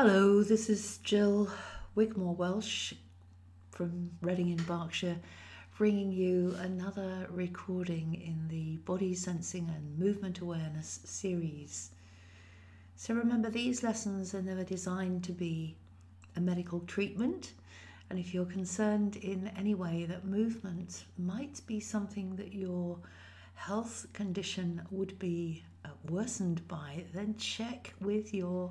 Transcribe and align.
Hello, 0.00 0.44
this 0.44 0.68
is 0.68 0.98
Jill 0.98 1.50
Wigmore 1.96 2.36
Welsh 2.36 2.94
from 3.72 4.12
Reading 4.22 4.50
in 4.50 4.62
Berkshire, 4.62 5.18
bringing 5.76 6.12
you 6.12 6.54
another 6.60 7.26
recording 7.32 8.14
in 8.14 8.46
the 8.46 8.76
Body 8.84 9.12
Sensing 9.12 9.68
and 9.74 9.98
Movement 9.98 10.38
Awareness 10.38 11.00
series. 11.02 11.90
So 12.94 13.12
remember, 13.12 13.50
these 13.50 13.82
lessons 13.82 14.36
are 14.36 14.40
never 14.40 14.62
designed 14.62 15.24
to 15.24 15.32
be 15.32 15.74
a 16.36 16.40
medical 16.40 16.78
treatment. 16.78 17.54
And 18.08 18.20
if 18.20 18.32
you're 18.32 18.44
concerned 18.46 19.16
in 19.16 19.50
any 19.56 19.74
way 19.74 20.04
that 20.04 20.24
movement 20.24 21.06
might 21.18 21.60
be 21.66 21.80
something 21.80 22.36
that 22.36 22.52
your 22.52 23.00
health 23.54 24.06
condition 24.12 24.80
would 24.92 25.18
be 25.18 25.64
worsened 26.08 26.68
by, 26.68 27.02
then 27.12 27.34
check 27.36 27.94
with 28.00 28.32
your 28.32 28.70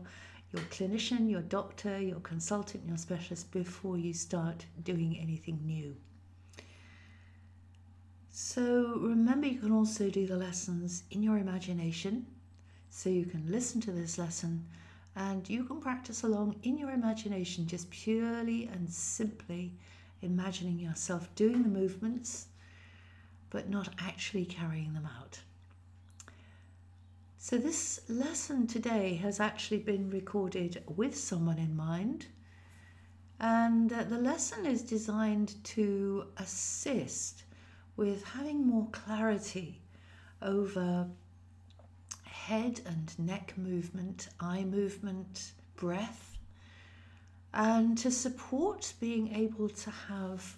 your 0.57 0.65
clinician, 0.65 1.29
your 1.29 1.41
doctor, 1.41 1.99
your 1.99 2.19
consultant, 2.21 2.83
your 2.87 2.97
specialist 2.97 3.51
before 3.51 3.97
you 3.97 4.11
start 4.11 4.65
doing 4.83 5.15
anything 5.21 5.59
new. 5.63 5.95
So 8.31 8.97
remember, 8.99 9.45
you 9.45 9.59
can 9.59 9.71
also 9.71 10.09
do 10.09 10.25
the 10.25 10.35
lessons 10.35 11.03
in 11.11 11.21
your 11.21 11.37
imagination. 11.37 12.25
So 12.89 13.09
you 13.09 13.25
can 13.25 13.43
listen 13.47 13.81
to 13.81 13.91
this 13.91 14.17
lesson 14.17 14.65
and 15.15 15.47
you 15.47 15.63
can 15.63 15.79
practice 15.79 16.23
along 16.23 16.55
in 16.63 16.77
your 16.77 16.89
imagination, 16.89 17.67
just 17.67 17.89
purely 17.91 18.65
and 18.65 18.89
simply 18.89 19.73
imagining 20.23 20.79
yourself 20.79 21.33
doing 21.35 21.61
the 21.61 21.69
movements, 21.69 22.47
but 23.51 23.69
not 23.69 23.89
actually 23.99 24.45
carrying 24.45 24.93
them 24.93 25.07
out. 25.19 25.39
So, 27.49 27.57
this 27.57 28.01
lesson 28.09 28.67
today 28.67 29.13
has 29.23 29.39
actually 29.39 29.77
been 29.77 30.09
recorded 30.09 30.83
with 30.85 31.17
someone 31.17 31.57
in 31.57 31.77
mind, 31.77 32.25
and 33.39 33.93
uh, 33.93 34.03
the 34.03 34.17
lesson 34.17 34.65
is 34.65 34.81
designed 34.81 35.55
to 35.63 36.25
assist 36.35 37.43
with 37.95 38.21
having 38.25 38.67
more 38.67 38.89
clarity 38.91 39.79
over 40.41 41.07
head 42.25 42.81
and 42.85 43.17
neck 43.17 43.53
movement, 43.57 44.27
eye 44.41 44.65
movement, 44.65 45.53
breath, 45.77 46.37
and 47.53 47.97
to 47.99 48.11
support 48.11 48.93
being 48.99 49.33
able 49.33 49.69
to 49.69 49.89
have 49.89 50.57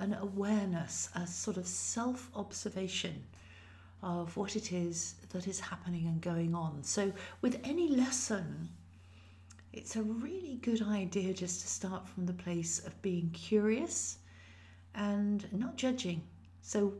an 0.00 0.14
awareness, 0.14 1.10
a 1.14 1.28
sort 1.28 1.58
of 1.58 1.68
self 1.68 2.28
observation 2.34 3.22
of 4.04 4.36
what 4.36 4.54
it 4.54 4.70
is 4.70 5.14
that 5.30 5.48
is 5.48 5.58
happening 5.58 6.06
and 6.06 6.20
going 6.20 6.54
on. 6.54 6.84
So, 6.84 7.10
with 7.40 7.58
any 7.64 7.88
lesson, 7.88 8.68
it's 9.72 9.96
a 9.96 10.02
really 10.02 10.56
good 10.62 10.82
idea 10.82 11.32
just 11.32 11.62
to 11.62 11.66
start 11.66 12.06
from 12.06 12.26
the 12.26 12.34
place 12.34 12.84
of 12.86 13.00
being 13.00 13.30
curious 13.30 14.18
and 14.94 15.50
not 15.52 15.76
judging. 15.76 16.22
So, 16.60 16.92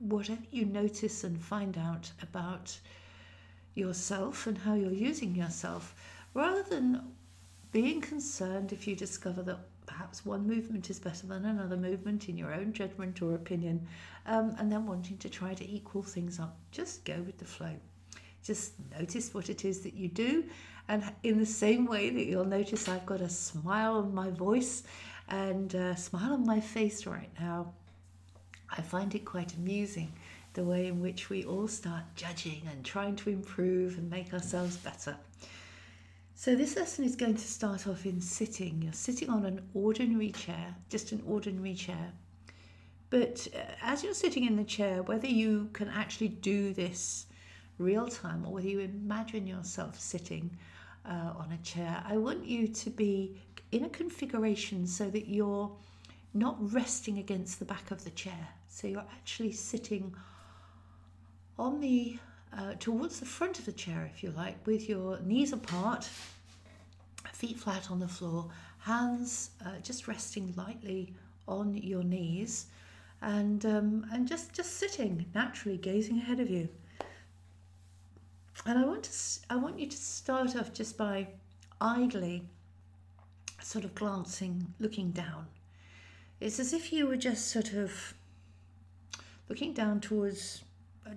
whatever 0.00 0.42
you 0.50 0.64
notice 0.66 1.22
and 1.22 1.40
find 1.40 1.78
out 1.78 2.10
about 2.20 2.76
yourself 3.74 4.48
and 4.48 4.58
how 4.58 4.74
you're 4.74 4.90
using 4.90 5.36
yourself, 5.36 5.94
rather 6.34 6.64
than 6.64 7.12
being 7.70 8.00
concerned 8.00 8.72
if 8.72 8.88
you 8.88 8.96
discover 8.96 9.42
that 9.44 9.60
perhaps 9.92 10.24
one 10.24 10.46
movement 10.46 10.88
is 10.88 10.98
better 10.98 11.26
than 11.26 11.44
another 11.44 11.76
movement 11.76 12.28
in 12.28 12.38
your 12.38 12.54
own 12.54 12.72
judgment 12.72 13.20
or 13.20 13.34
opinion, 13.34 13.86
um, 14.24 14.54
and 14.58 14.72
then 14.72 14.86
wanting 14.86 15.18
to 15.18 15.28
try 15.28 15.52
to 15.52 15.70
equal 15.70 16.02
things 16.02 16.40
up. 16.40 16.56
Just 16.70 17.04
go 17.04 17.20
with 17.26 17.36
the 17.36 17.44
flow. 17.44 17.74
Just 18.42 18.72
notice 18.98 19.34
what 19.34 19.50
it 19.50 19.66
is 19.66 19.80
that 19.80 19.92
you 19.92 20.08
do, 20.08 20.44
and 20.88 21.04
in 21.22 21.38
the 21.38 21.46
same 21.46 21.84
way 21.86 22.08
that 22.08 22.24
you'll 22.24 22.44
notice 22.46 22.88
I've 22.88 23.04
got 23.04 23.20
a 23.20 23.28
smile 23.28 23.96
on 23.96 24.14
my 24.14 24.30
voice 24.30 24.82
and 25.28 25.72
a 25.74 25.96
smile 25.96 26.32
on 26.32 26.46
my 26.46 26.60
face 26.60 27.06
right 27.06 27.30
now, 27.38 27.74
I 28.70 28.80
find 28.80 29.14
it 29.14 29.26
quite 29.26 29.54
amusing 29.54 30.12
the 30.54 30.64
way 30.64 30.86
in 30.86 31.00
which 31.00 31.28
we 31.28 31.44
all 31.44 31.68
start 31.68 32.04
judging 32.16 32.62
and 32.70 32.84
trying 32.84 33.16
to 33.16 33.30
improve 33.30 33.98
and 33.98 34.10
make 34.10 34.32
ourselves 34.32 34.76
better. 34.76 35.16
So, 36.44 36.56
this 36.56 36.74
lesson 36.74 37.04
is 37.04 37.14
going 37.14 37.36
to 37.36 37.46
start 37.46 37.86
off 37.86 38.04
in 38.04 38.20
sitting. 38.20 38.82
You're 38.82 38.92
sitting 38.92 39.30
on 39.30 39.44
an 39.44 39.60
ordinary 39.74 40.32
chair, 40.32 40.74
just 40.88 41.12
an 41.12 41.22
ordinary 41.24 41.72
chair. 41.72 42.12
But 43.10 43.46
uh, 43.54 43.60
as 43.80 44.02
you're 44.02 44.12
sitting 44.12 44.44
in 44.44 44.56
the 44.56 44.64
chair, 44.64 45.04
whether 45.04 45.28
you 45.28 45.70
can 45.72 45.86
actually 45.86 46.30
do 46.30 46.74
this 46.74 47.26
real 47.78 48.08
time 48.08 48.44
or 48.44 48.54
whether 48.54 48.66
you 48.66 48.80
imagine 48.80 49.46
yourself 49.46 50.00
sitting 50.00 50.50
uh, 51.08 51.32
on 51.38 51.52
a 51.52 51.62
chair, 51.62 52.02
I 52.04 52.16
want 52.16 52.44
you 52.44 52.66
to 52.66 52.90
be 52.90 53.40
in 53.70 53.84
a 53.84 53.88
configuration 53.88 54.84
so 54.84 55.08
that 55.10 55.28
you're 55.28 55.70
not 56.34 56.56
resting 56.72 57.18
against 57.18 57.60
the 57.60 57.66
back 57.66 57.92
of 57.92 58.02
the 58.02 58.10
chair. 58.10 58.48
So, 58.66 58.88
you're 58.88 59.06
actually 59.16 59.52
sitting 59.52 60.12
on 61.56 61.78
the 61.78 62.18
uh, 62.56 62.74
towards 62.78 63.18
the 63.20 63.26
front 63.26 63.58
of 63.58 63.64
the 63.64 63.72
chair, 63.72 64.10
if 64.12 64.22
you 64.22 64.30
like, 64.30 64.66
with 64.66 64.88
your 64.88 65.18
knees 65.20 65.52
apart, 65.52 66.08
feet 67.42 67.58
flat 67.58 67.90
on 67.90 67.98
the 67.98 68.06
floor, 68.06 68.48
hands 68.78 69.50
uh, 69.66 69.72
just 69.82 70.06
resting 70.06 70.54
lightly 70.56 71.12
on 71.48 71.74
your 71.76 72.04
knees, 72.04 72.66
and 73.20 73.66
um, 73.66 74.06
and 74.12 74.28
just 74.28 74.52
just 74.52 74.74
sitting 74.76 75.26
naturally, 75.34 75.76
gazing 75.76 76.18
ahead 76.18 76.38
of 76.38 76.48
you. 76.48 76.68
And 78.64 78.78
I 78.78 78.84
want 78.84 79.02
to 79.02 79.10
I 79.50 79.56
want 79.56 79.80
you 79.80 79.88
to 79.88 79.96
start 79.96 80.54
off 80.54 80.72
just 80.72 80.96
by 80.96 81.26
idly, 81.80 82.44
sort 83.60 83.84
of 83.84 83.92
glancing, 83.96 84.72
looking 84.78 85.10
down. 85.10 85.46
It's 86.38 86.60
as 86.60 86.72
if 86.72 86.92
you 86.92 87.08
were 87.08 87.16
just 87.16 87.48
sort 87.48 87.72
of 87.72 88.14
looking 89.48 89.72
down 89.72 90.00
towards 90.00 90.62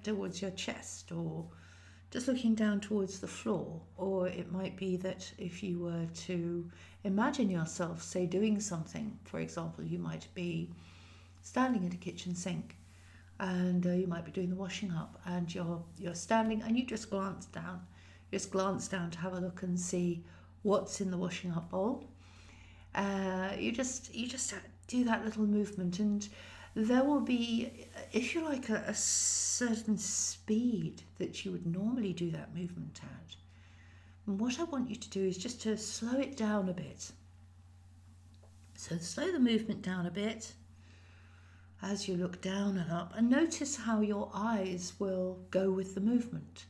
towards 0.04 0.42
your 0.42 0.52
chest 0.52 1.12
or 1.12 1.46
just 2.16 2.30
looking 2.30 2.56
down 2.56 2.80
towards 2.80 3.20
the 3.20 3.28
floor. 3.28 3.82
Or 3.98 4.30
it 4.30 4.50
might 4.50 4.78
be 4.78 4.96
that 4.98 5.30
if 5.38 5.62
you 5.62 5.80
were 5.80 6.06
to 6.28 6.72
imagine 7.04 7.50
yourself, 7.50 8.02
say, 8.02 8.26
doing 8.26 8.62
something, 8.62 9.20
for 9.26 9.42
example, 9.42 9.84
you 9.84 10.00
might 10.00 10.26
be 10.34 10.72
standing 11.42 11.86
at 11.86 11.94
a 11.94 11.98
kitchen 11.98 12.34
sink 12.34 12.78
and 13.42 13.86
uh, 13.86 13.90
you 13.90 14.08
might 14.08 14.24
be 14.24 14.32
doing 14.32 14.50
the 14.50 14.56
washing 14.56 14.92
up 14.92 15.20
and 15.26 15.54
you're 15.54 15.84
you're 15.98 16.16
standing 16.16 16.62
and 16.62 16.78
you 16.78 16.86
just 16.86 17.10
glance 17.10 17.48
down 17.48 17.82
just 18.32 18.50
glance 18.50 18.88
down 18.88 19.12
to 19.12 19.20
have 19.20 19.34
a 19.34 19.40
look 19.40 19.62
and 19.62 19.78
see 19.78 20.24
what's 20.64 21.02
in 21.02 21.12
the 21.12 21.18
washing 21.18 21.52
up 21.52 21.70
bowl 21.70 22.06
uh, 22.96 23.50
you 23.60 23.74
just 23.74 24.16
you 24.16 24.26
just 24.26 24.54
do 24.88 25.04
that 25.04 25.26
little 25.26 25.46
movement 25.46 26.00
and 26.00 26.30
there 26.76 27.04
will 27.04 27.22
be, 27.22 27.72
if 28.12 28.36
you 28.36 28.44
like, 28.44 28.70
a, 28.70 28.84
a 28.88 28.94
certain 28.94 29.98
speed 29.98 31.02
that 31.18 31.46
you 31.46 31.52
would 31.52 31.66
normally 31.66 32.14
do 32.14 32.30
that 32.32 32.54
movement 32.54 33.00
at. 33.02 33.36
And 34.28 34.40
what 34.40 34.60
I 34.60 34.64
want 34.64 34.90
you 34.90 34.96
to 34.96 35.10
do 35.10 35.24
is 35.24 35.38
just 35.38 35.62
to 35.62 35.78
slow 35.78 36.20
it 36.20 36.36
down 36.36 36.68
a 36.68 36.74
bit. 36.74 37.12
So 38.76 38.98
slow 38.98 39.32
the 39.32 39.40
movement 39.40 39.82
down 39.82 40.06
a 40.06 40.12
bit 40.12 40.54
as 41.82 42.08
you 42.08 42.18
look 42.18 42.42
down 42.42 42.78
and 42.78 42.92
up, 42.92 43.14
and 43.16 43.30
notice 43.30 43.76
how 43.76 44.02
your 44.02 44.32
eyes 44.34 44.94
will 44.98 45.38
go 45.52 45.70
with 45.70 45.94
the 45.94 46.02
movement. 46.02 46.66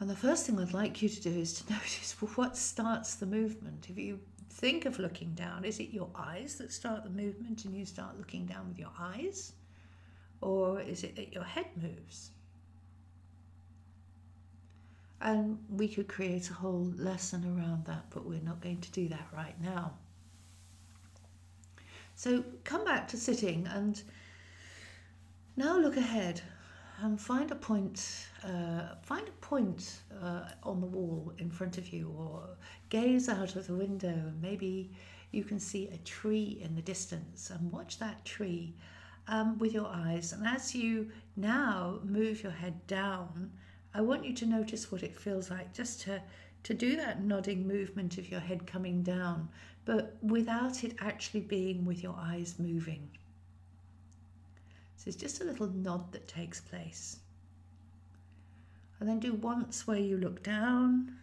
And 0.00 0.08
the 0.08 0.16
first 0.16 0.46
thing 0.46 0.58
I'd 0.58 0.72
like 0.72 1.02
you 1.02 1.08
to 1.08 1.20
do 1.20 1.30
is 1.30 1.60
to 1.60 1.72
notice 1.72 2.16
what 2.20 2.56
starts 2.56 3.16
the 3.16 3.26
movement. 3.26 3.86
If 3.90 3.98
you 3.98 4.20
think 4.50 4.86
of 4.86 4.98
looking 4.98 5.34
down, 5.34 5.64
is 5.64 5.80
it 5.80 5.90
your 5.90 6.10
eyes 6.14 6.56
that 6.56 6.72
start 6.72 7.04
the 7.04 7.10
movement 7.10 7.64
and 7.64 7.74
you 7.74 7.84
start 7.84 8.18
looking 8.18 8.46
down 8.46 8.68
with 8.68 8.78
your 8.78 8.92
eyes? 8.98 9.52
Or 10.40 10.80
is 10.80 11.04
it 11.04 11.16
that 11.16 11.32
your 11.32 11.44
head 11.44 11.66
moves? 11.80 12.30
And 15.20 15.58
we 15.68 15.88
could 15.88 16.08
create 16.08 16.50
a 16.50 16.54
whole 16.54 16.92
lesson 16.96 17.44
around 17.44 17.86
that, 17.86 18.04
but 18.10 18.24
we're 18.24 18.40
not 18.40 18.60
going 18.60 18.80
to 18.80 18.90
do 18.92 19.08
that 19.08 19.28
right 19.34 19.60
now. 19.60 19.94
So 22.14 22.44
come 22.64 22.84
back 22.84 23.08
to 23.08 23.16
sitting 23.16 23.66
and 23.66 24.00
now 25.56 25.78
look 25.78 25.96
ahead 25.96 26.40
and 27.00 27.20
find 27.20 27.50
a 27.50 27.54
point, 27.54 28.28
uh, 28.44 28.94
find 29.02 29.28
a 29.28 29.32
point 29.40 30.00
uh, 30.22 30.48
on 30.62 30.80
the 30.80 30.86
wall 30.86 31.32
in 31.38 31.50
front 31.50 31.78
of 31.78 31.92
you, 31.92 32.12
or 32.16 32.56
gaze 32.88 33.28
out 33.28 33.56
of 33.56 33.66
the 33.66 33.74
window, 33.74 34.08
and 34.08 34.42
maybe 34.42 34.90
you 35.30 35.44
can 35.44 35.60
see 35.60 35.88
a 35.88 35.96
tree 35.98 36.58
in 36.62 36.74
the 36.74 36.82
distance, 36.82 37.50
and 37.50 37.70
watch 37.70 37.98
that 37.98 38.24
tree 38.24 38.74
um, 39.28 39.58
with 39.58 39.72
your 39.72 39.86
eyes. 39.86 40.32
And 40.32 40.46
as 40.46 40.74
you 40.74 41.10
now 41.36 42.00
move 42.02 42.42
your 42.42 42.52
head 42.52 42.86
down, 42.86 43.50
I 43.94 44.00
want 44.00 44.24
you 44.24 44.34
to 44.34 44.46
notice 44.46 44.90
what 44.90 45.02
it 45.02 45.14
feels 45.16 45.50
like, 45.50 45.72
just 45.72 46.00
to 46.02 46.20
to 46.64 46.74
do 46.74 46.96
that 46.96 47.22
nodding 47.22 47.66
movement 47.66 48.18
of 48.18 48.28
your 48.28 48.40
head 48.40 48.66
coming 48.66 49.02
down, 49.02 49.48
but 49.84 50.16
without 50.22 50.82
it 50.82 50.96
actually 50.98 51.40
being 51.40 51.84
with 51.84 52.02
your 52.02 52.16
eyes 52.18 52.56
moving. 52.58 53.08
So 54.98 55.04
it's 55.06 55.16
just 55.16 55.40
a 55.40 55.44
little 55.44 55.68
nod 55.68 56.10
that 56.10 56.26
takes 56.26 56.60
place. 56.60 57.20
And 58.98 59.08
then 59.08 59.20
do 59.20 59.32
once 59.32 59.86
where 59.86 59.98
you 59.98 60.18
look 60.18 60.42
down, 60.42 61.14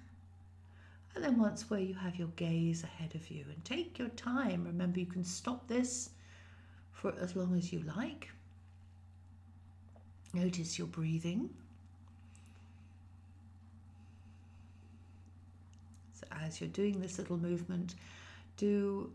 and 1.14 1.24
then 1.24 1.38
once 1.38 1.70
where 1.70 1.82
you 1.82 1.94
have 1.94 2.16
your 2.16 2.30
gaze 2.38 2.84
ahead 2.84 3.16
of 3.16 3.30
you 3.30 3.44
and 3.50 3.64
take 3.66 4.00
your 4.00 4.08
time. 4.10 4.64
Remember, 4.64 5.00
you 5.00 5.06
can 5.06 5.26
stop 5.26 5.68
this 5.68 6.12
for 6.94 7.14
as 7.20 7.36
long 7.36 7.54
as 7.58 7.74
you 7.74 7.84
like. 7.98 8.30
Notice 10.34 10.80
your 10.80 10.88
breathing. 10.88 11.50
So, 16.14 16.28
as 16.42 16.62
you're 16.62 16.70
doing 16.70 17.02
this 17.02 17.18
little 17.18 17.38
movement, 17.38 17.96
do 18.56 19.12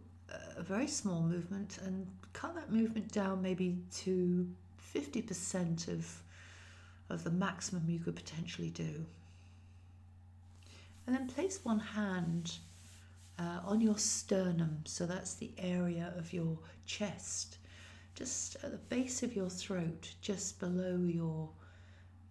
a 0.56 0.62
very 0.62 0.86
small 0.86 1.22
movement 1.22 1.78
and 1.82 2.06
cut 2.32 2.54
that 2.54 2.72
movement 2.72 3.12
down 3.12 3.42
maybe 3.42 3.78
to 3.98 4.48
50% 4.94 5.88
of, 5.88 6.22
of 7.08 7.24
the 7.24 7.30
maximum 7.30 7.88
you 7.88 7.98
could 7.98 8.16
potentially 8.16 8.70
do. 8.70 9.04
And 11.06 11.16
then 11.16 11.26
place 11.28 11.60
one 11.64 11.80
hand 11.80 12.58
uh, 13.38 13.60
on 13.64 13.80
your 13.80 13.98
sternum, 13.98 14.82
so 14.84 15.06
that's 15.06 15.34
the 15.34 15.50
area 15.58 16.12
of 16.16 16.32
your 16.32 16.58
chest, 16.84 17.58
just 18.14 18.56
at 18.62 18.70
the 18.70 18.76
base 18.76 19.22
of 19.22 19.34
your 19.34 19.48
throat, 19.48 20.12
just 20.20 20.60
below 20.60 20.98
your 21.06 21.48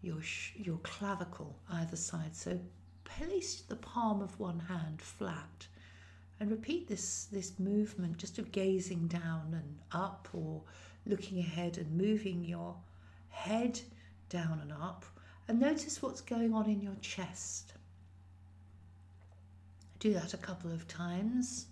your 0.01 0.21
sh- 0.21 0.53
your 0.55 0.77
clavicle 0.77 1.57
either 1.71 1.97
side. 1.97 2.35
So 2.35 2.59
place 3.03 3.61
the 3.61 3.75
palm 3.75 4.21
of 4.21 4.39
one 4.39 4.59
hand 4.59 5.01
flat 5.01 5.67
and 6.39 6.49
repeat 6.49 6.87
this 6.87 7.25
this 7.31 7.59
movement 7.59 8.17
just 8.17 8.39
of 8.39 8.51
gazing 8.51 9.07
down 9.07 9.53
and 9.53 9.79
up 9.91 10.27
or 10.33 10.61
looking 11.05 11.39
ahead 11.39 11.77
and 11.77 11.97
moving 11.97 12.43
your 12.43 12.75
head 13.29 13.79
down 14.29 14.59
and 14.61 14.71
up. 14.71 15.05
And 15.47 15.59
notice 15.59 16.01
what's 16.01 16.21
going 16.21 16.53
on 16.53 16.69
in 16.69 16.81
your 16.81 16.95
chest. 17.01 17.73
Do 19.99 20.13
that 20.13 20.33
a 20.33 20.37
couple 20.37 20.71
of 20.71 20.87
times. 20.87 21.65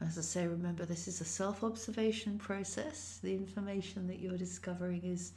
As 0.00 0.16
I 0.16 0.22
say, 0.22 0.46
remember 0.46 0.86
this 0.86 1.08
is 1.08 1.20
a 1.20 1.24
self 1.24 1.62
observation 1.64 2.38
process. 2.38 3.18
The 3.22 3.34
information 3.34 4.06
that 4.06 4.20
you're 4.20 4.38
discovering 4.38 5.02
is 5.04 5.32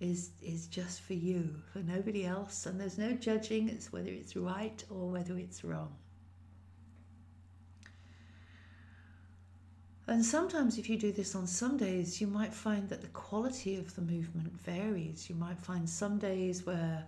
is 0.00 0.30
is 0.42 0.66
just 0.66 1.02
for 1.02 1.14
you, 1.14 1.54
for 1.72 1.80
nobody 1.80 2.24
else, 2.24 2.66
and 2.66 2.80
there's 2.80 2.98
no 2.98 3.12
judging. 3.12 3.68
It's 3.68 3.92
whether 3.92 4.10
it's 4.10 4.34
right 4.34 4.82
or 4.90 5.10
whether 5.10 5.36
it's 5.36 5.62
wrong. 5.62 5.94
And 10.06 10.24
sometimes, 10.24 10.76
if 10.76 10.88
you 10.88 10.98
do 10.98 11.12
this 11.12 11.36
on 11.36 11.46
some 11.46 11.76
days, 11.76 12.20
you 12.20 12.26
might 12.26 12.52
find 12.52 12.88
that 12.88 13.00
the 13.00 13.06
quality 13.08 13.76
of 13.76 13.94
the 13.94 14.02
movement 14.02 14.52
varies. 14.60 15.28
You 15.28 15.36
might 15.36 15.60
find 15.60 15.88
some 15.88 16.18
days 16.18 16.66
where 16.66 17.06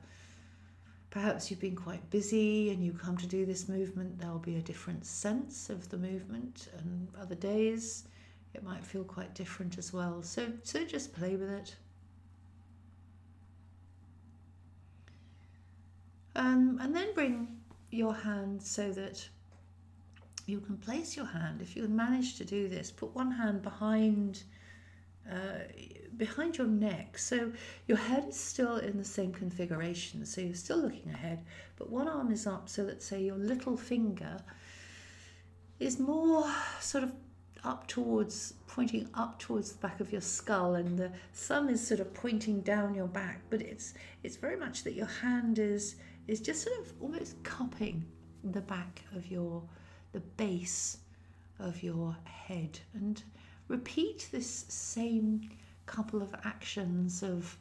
perhaps 1.11 1.51
you've 1.51 1.61
been 1.61 1.77
quite 1.77 2.09
busy 2.11 2.71
and 2.71 2.85
you 2.85 2.93
come 2.93 3.17
to 3.17 3.27
do 3.27 3.45
this 3.45 3.69
movement, 3.69 4.19
there'll 4.19 4.39
be 4.39 4.57
a 4.57 4.63
different 4.63 5.05
sense 5.05 5.69
of 5.69 5.89
the 5.91 5.99
movement, 5.99 6.69
and 6.79 7.09
other 7.21 7.35
days 7.35 8.05
it 8.55 8.63
might 8.63 8.85
feel 8.85 9.05
quite 9.05 9.35
different 9.35 9.79
as 9.79 9.93
well. 9.93 10.23
So, 10.23 10.47
so 10.63 10.85
just 10.85 11.13
play 11.13 11.37
with 11.37 11.51
it. 11.51 11.75
Um, 16.35 16.79
and 16.81 16.95
then 16.95 17.13
bring 17.15 17.49
your 17.91 18.15
hand 18.15 18.63
so 18.63 18.91
that 18.93 19.29
you 20.47 20.61
can 20.61 20.77
place 20.77 21.17
your 21.17 21.27
hand. 21.27 21.63
If 21.63 21.77
you 21.77 21.87
manage 21.89 22.37
to 22.39 22.45
do 22.45 22.69
this, 22.69 22.91
put 22.91 23.15
one 23.15 23.31
hand 23.31 23.63
behind 23.63 24.43
uh, 25.31 25.61
behind 26.17 26.59
your 26.59 26.67
neck. 26.67 27.17
So 27.17 27.53
your 27.87 27.99
head 27.99 28.27
is 28.31 28.39
still 28.39 28.77
in 28.77 28.99
the 28.99 29.05
same 29.05 29.33
configuration. 29.33 30.27
So 30.27 30.41
you're 30.41 30.55
still 30.55 30.79
looking 30.79 31.11
ahead, 31.13 31.45
but 31.77 31.91
one 31.91 32.09
arm 32.09 32.33
is 32.33 32.47
up 32.47 32.69
so 32.69 32.85
that 32.87 33.03
say 33.03 33.23
your 33.23 33.37
little 33.37 33.77
finger 33.77 34.43
is 35.79 35.99
more 35.99 36.45
sort 36.81 37.05
of 37.05 37.13
up 37.65 37.87
towards 37.87 38.55
pointing 38.67 39.09
up 39.15 39.39
towards 39.39 39.73
the 39.73 39.79
back 39.79 40.01
of 40.01 40.11
your 40.11 40.21
skull 40.21 40.75
and 40.75 40.99
the 40.99 41.11
thumb 41.33 41.69
is 41.69 41.87
sort 41.87 42.01
of 42.01 42.13
pointing 42.13 42.61
down 42.63 42.93
your 42.93 43.07
back 43.07 43.41
but 43.51 43.61
it's 43.61 43.95
it's 44.25 44.35
very 44.35 44.57
much 44.57 44.83
that 44.83 44.95
your 44.95 45.07
hand 45.07 45.61
is 45.61 45.95
is 46.27 46.41
just 46.41 46.63
sort 46.63 46.79
of 46.81 46.93
almost 47.01 47.43
cupping 47.43 48.05
the 48.45 48.61
back 48.61 49.03
of 49.15 49.31
your 49.31 49.63
the 50.13 50.21
base 50.21 50.99
of 51.59 51.83
your 51.83 52.17
head 52.25 52.79
and 52.95 53.23
repeat 53.69 54.29
this 54.31 54.67
same 54.69 55.49
couple 55.87 56.21
of 56.21 56.35
actions 56.45 57.23
of 57.23 57.57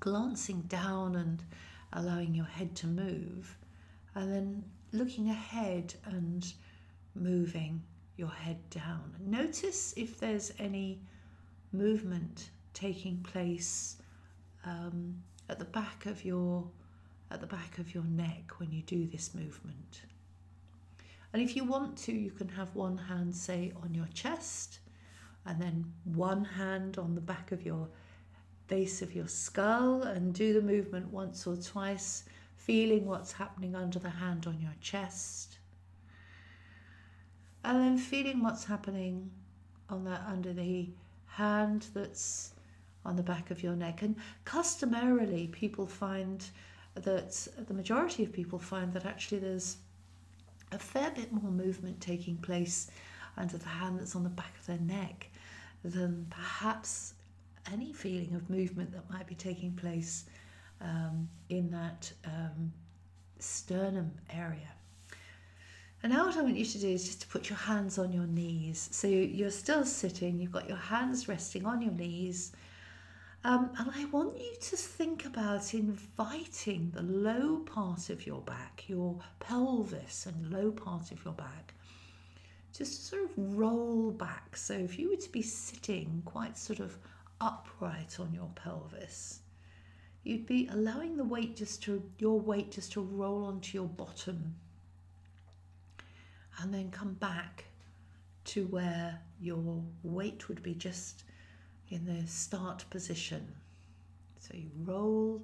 glancing 0.00 0.62
down 0.62 1.16
and 1.16 1.42
allowing 1.92 2.34
your 2.34 2.46
head 2.46 2.74
to 2.74 2.86
move 2.86 3.56
and 4.14 4.32
then 4.32 4.64
looking 4.92 5.28
ahead 5.28 5.94
and 6.06 6.54
moving 7.14 7.82
your 8.16 8.30
head 8.30 8.58
down. 8.70 9.14
Notice 9.20 9.92
if 9.96 10.18
there's 10.18 10.52
any 10.58 11.00
movement 11.72 12.50
taking 12.72 13.18
place 13.18 13.96
um, 14.64 15.22
at 15.48 15.58
the 15.58 15.64
back 15.66 16.06
of 16.06 16.24
your 16.24 16.66
at 17.30 17.40
the 17.40 17.46
back 17.46 17.78
of 17.78 17.94
your 17.94 18.04
neck 18.04 18.58
when 18.58 18.70
you 18.70 18.82
do 18.82 19.06
this 19.06 19.34
movement. 19.34 20.02
And 21.32 21.42
if 21.42 21.56
you 21.56 21.64
want 21.64 21.96
to, 21.98 22.12
you 22.12 22.30
can 22.30 22.48
have 22.48 22.74
one 22.74 22.96
hand, 22.96 23.34
say, 23.34 23.72
on 23.82 23.94
your 23.94 24.08
chest, 24.14 24.78
and 25.44 25.60
then 25.60 25.92
one 26.04 26.44
hand 26.44 26.98
on 26.98 27.14
the 27.14 27.20
back 27.20 27.52
of 27.52 27.64
your 27.64 27.88
base 28.68 29.02
of 29.02 29.14
your 29.14 29.28
skull, 29.28 30.02
and 30.02 30.34
do 30.34 30.52
the 30.52 30.62
movement 30.62 31.12
once 31.12 31.46
or 31.46 31.56
twice, 31.56 32.24
feeling 32.56 33.06
what's 33.06 33.32
happening 33.32 33.74
under 33.74 33.98
the 33.98 34.10
hand 34.10 34.46
on 34.46 34.60
your 34.60 34.74
chest. 34.80 35.58
And 37.64 37.78
then 37.80 37.98
feeling 37.98 38.42
what's 38.42 38.64
happening 38.64 39.30
on 39.90 40.04
that 40.04 40.22
under 40.26 40.52
the 40.52 40.88
hand 41.26 41.86
that's 41.92 42.52
on 43.04 43.16
the 43.16 43.22
back 43.22 43.50
of 43.50 43.62
your 43.62 43.76
neck. 43.76 44.02
And 44.02 44.16
customarily, 44.44 45.48
people 45.48 45.86
find 45.86 46.44
that 47.04 47.48
the 47.68 47.74
majority 47.74 48.24
of 48.24 48.32
people 48.32 48.58
find 48.58 48.92
that 48.94 49.04
actually 49.04 49.38
there's 49.38 49.76
a 50.72 50.78
fair 50.78 51.10
bit 51.10 51.32
more 51.32 51.50
movement 51.50 52.00
taking 52.00 52.36
place 52.38 52.90
under 53.36 53.56
the 53.58 53.68
hand 53.68 54.00
that's 54.00 54.16
on 54.16 54.24
the 54.24 54.30
back 54.30 54.54
of 54.58 54.66
their 54.66 54.78
neck 54.78 55.28
than 55.84 56.26
perhaps 56.30 57.14
any 57.72 57.92
feeling 57.92 58.34
of 58.34 58.48
movement 58.48 58.92
that 58.92 59.08
might 59.10 59.26
be 59.26 59.34
taking 59.34 59.72
place 59.72 60.24
um, 60.80 61.28
in 61.48 61.70
that 61.70 62.12
um, 62.24 62.72
sternum 63.38 64.10
area. 64.30 64.72
And 66.02 66.12
now 66.12 66.26
what 66.26 66.36
I 66.36 66.42
want 66.42 66.56
you 66.56 66.64
to 66.64 66.78
do 66.78 66.88
is 66.88 67.04
just 67.04 67.22
to 67.22 67.26
put 67.28 67.48
your 67.48 67.58
hands 67.58 67.98
on 67.98 68.12
your 68.12 68.26
knees. 68.26 68.88
So 68.92 69.06
you're 69.06 69.50
still 69.50 69.84
sitting, 69.84 70.38
you've 70.38 70.52
got 70.52 70.68
your 70.68 70.76
hands 70.76 71.28
resting 71.28 71.66
on 71.66 71.82
your 71.82 71.92
knees, 71.92 72.52
um, 73.46 73.70
and 73.78 73.88
I 73.94 74.06
want 74.06 74.36
you 74.40 74.54
to 74.60 74.76
think 74.76 75.24
about 75.24 75.72
inviting 75.72 76.90
the 76.92 77.02
low 77.02 77.58
part 77.58 78.10
of 78.10 78.26
your 78.26 78.40
back, 78.40 78.88
your 78.88 79.20
pelvis 79.38 80.26
and 80.26 80.50
low 80.50 80.72
part 80.72 81.12
of 81.12 81.24
your 81.24 81.32
back, 81.32 81.72
just 82.76 83.06
sort 83.06 83.22
of 83.22 83.30
roll 83.36 84.10
back. 84.10 84.56
So 84.56 84.74
if 84.74 84.98
you 84.98 85.10
were 85.10 85.22
to 85.22 85.30
be 85.30 85.42
sitting 85.42 86.22
quite 86.24 86.58
sort 86.58 86.80
of 86.80 86.98
upright 87.40 88.18
on 88.18 88.34
your 88.34 88.50
pelvis, 88.56 89.42
you'd 90.24 90.46
be 90.46 90.68
allowing 90.72 91.16
the 91.16 91.22
weight 91.22 91.54
just 91.54 91.84
to, 91.84 92.02
your 92.18 92.40
weight 92.40 92.72
just 92.72 92.90
to 92.94 93.00
roll 93.00 93.44
onto 93.44 93.78
your 93.78 93.86
bottom 93.86 94.56
and 96.58 96.74
then 96.74 96.90
come 96.90 97.14
back 97.14 97.66
to 98.46 98.66
where 98.66 99.20
your 99.40 99.84
weight 100.02 100.48
would 100.48 100.64
be 100.64 100.74
just 100.74 101.22
in 101.90 102.04
the 102.04 102.26
start 102.26 102.84
position. 102.90 103.54
So 104.38 104.52
you 104.54 104.70
roll, 104.84 105.42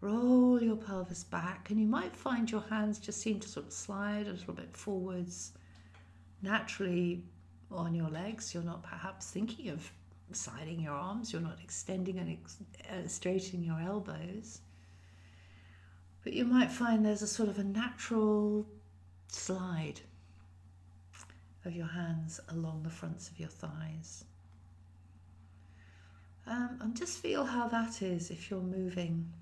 roll 0.00 0.62
your 0.62 0.76
pelvis 0.76 1.24
back, 1.24 1.70
and 1.70 1.80
you 1.80 1.86
might 1.86 2.16
find 2.16 2.50
your 2.50 2.62
hands 2.62 2.98
just 2.98 3.20
seem 3.20 3.40
to 3.40 3.48
sort 3.48 3.66
of 3.66 3.72
slide 3.72 4.26
a 4.26 4.32
little 4.32 4.54
bit 4.54 4.76
forwards 4.76 5.52
naturally 6.42 7.22
on 7.70 7.94
your 7.94 8.08
legs. 8.08 8.54
You're 8.54 8.62
not 8.62 8.82
perhaps 8.82 9.30
thinking 9.30 9.68
of 9.68 9.90
siding 10.32 10.80
your 10.80 10.94
arms, 10.94 11.32
you're 11.32 11.42
not 11.42 11.58
extending 11.62 12.18
and 12.18 12.30
ex- 12.30 12.56
uh, 12.90 13.06
straightening 13.06 13.64
your 13.64 13.80
elbows. 13.80 14.60
But 16.24 16.32
you 16.32 16.44
might 16.44 16.70
find 16.70 17.04
there's 17.04 17.22
a 17.22 17.26
sort 17.26 17.48
of 17.48 17.58
a 17.58 17.64
natural 17.64 18.66
slide 19.28 20.00
of 21.64 21.74
your 21.74 21.86
hands 21.86 22.40
along 22.48 22.82
the 22.82 22.90
fronts 22.90 23.28
of 23.28 23.38
your 23.38 23.48
thighs. 23.48 24.24
Um, 26.46 26.78
and 26.80 26.96
just 26.96 27.18
feel 27.18 27.44
how 27.44 27.68
that 27.68 28.02
is 28.02 28.30
if 28.30 28.50
you're 28.50 28.60
moving 28.60 29.32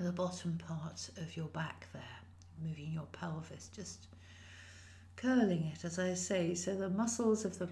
the 0.00 0.12
bottom 0.12 0.58
part 0.58 1.08
of 1.16 1.36
your 1.36 1.46
back 1.46 1.86
there, 1.92 2.02
moving 2.62 2.92
your 2.92 3.06
pelvis, 3.12 3.70
just 3.74 4.08
curling 5.16 5.72
it, 5.74 5.84
as 5.84 5.98
I 5.98 6.14
say. 6.14 6.54
So 6.54 6.74
the 6.74 6.90
muscles 6.90 7.44
of 7.44 7.58
the 7.58 7.68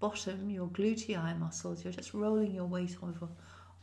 bottom, 0.00 0.50
your 0.50 0.68
gluteal 0.68 1.38
muscles, 1.38 1.84
you're 1.84 1.92
just 1.92 2.14
rolling 2.14 2.52
your 2.52 2.66
weight 2.66 2.96
over 3.02 3.28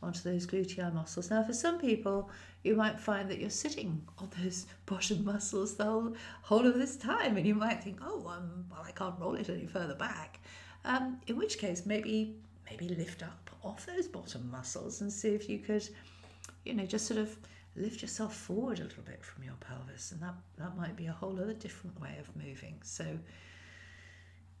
onto 0.02 0.20
those 0.20 0.46
gluteal 0.46 0.92
muscles. 0.92 1.30
Now, 1.30 1.42
for 1.42 1.54
some 1.54 1.78
people, 1.78 2.30
you 2.62 2.76
might 2.76 3.00
find 3.00 3.30
that 3.30 3.38
you're 3.38 3.50
sitting 3.50 4.02
on 4.18 4.30
those 4.42 4.66
bottom 4.86 5.24
muscles 5.24 5.76
the 5.76 5.84
whole, 5.84 6.14
whole 6.42 6.66
of 6.66 6.74
this 6.74 6.96
time, 6.96 7.36
and 7.36 7.46
you 7.46 7.54
might 7.54 7.82
think, 7.82 7.98
oh, 8.02 8.26
um, 8.28 8.66
well, 8.70 8.84
I 8.86 8.90
can't 8.90 9.18
roll 9.18 9.34
it 9.34 9.48
any 9.48 9.66
further 9.66 9.94
back. 9.94 10.40
Um, 10.84 11.18
in 11.26 11.36
which 11.36 11.58
case, 11.58 11.84
maybe 11.86 12.36
maybe 12.68 12.88
lift 12.88 13.22
up 13.22 13.50
off 13.62 13.86
those 13.86 14.06
bottom 14.08 14.50
muscles 14.50 15.00
and 15.00 15.12
see 15.12 15.30
if 15.30 15.48
you 15.48 15.58
could, 15.58 15.88
you 16.64 16.74
know, 16.74 16.86
just 16.86 17.06
sort 17.06 17.18
of 17.20 17.36
lift 17.74 18.02
yourself 18.02 18.34
forward 18.36 18.78
a 18.80 18.84
little 18.84 19.02
bit 19.02 19.24
from 19.24 19.44
your 19.44 19.54
pelvis, 19.60 20.12
and 20.12 20.20
that 20.22 20.34
that 20.58 20.76
might 20.76 20.96
be 20.96 21.06
a 21.06 21.12
whole 21.12 21.38
other 21.40 21.54
different 21.54 22.00
way 22.00 22.16
of 22.20 22.34
moving. 22.36 22.76
So. 22.82 23.18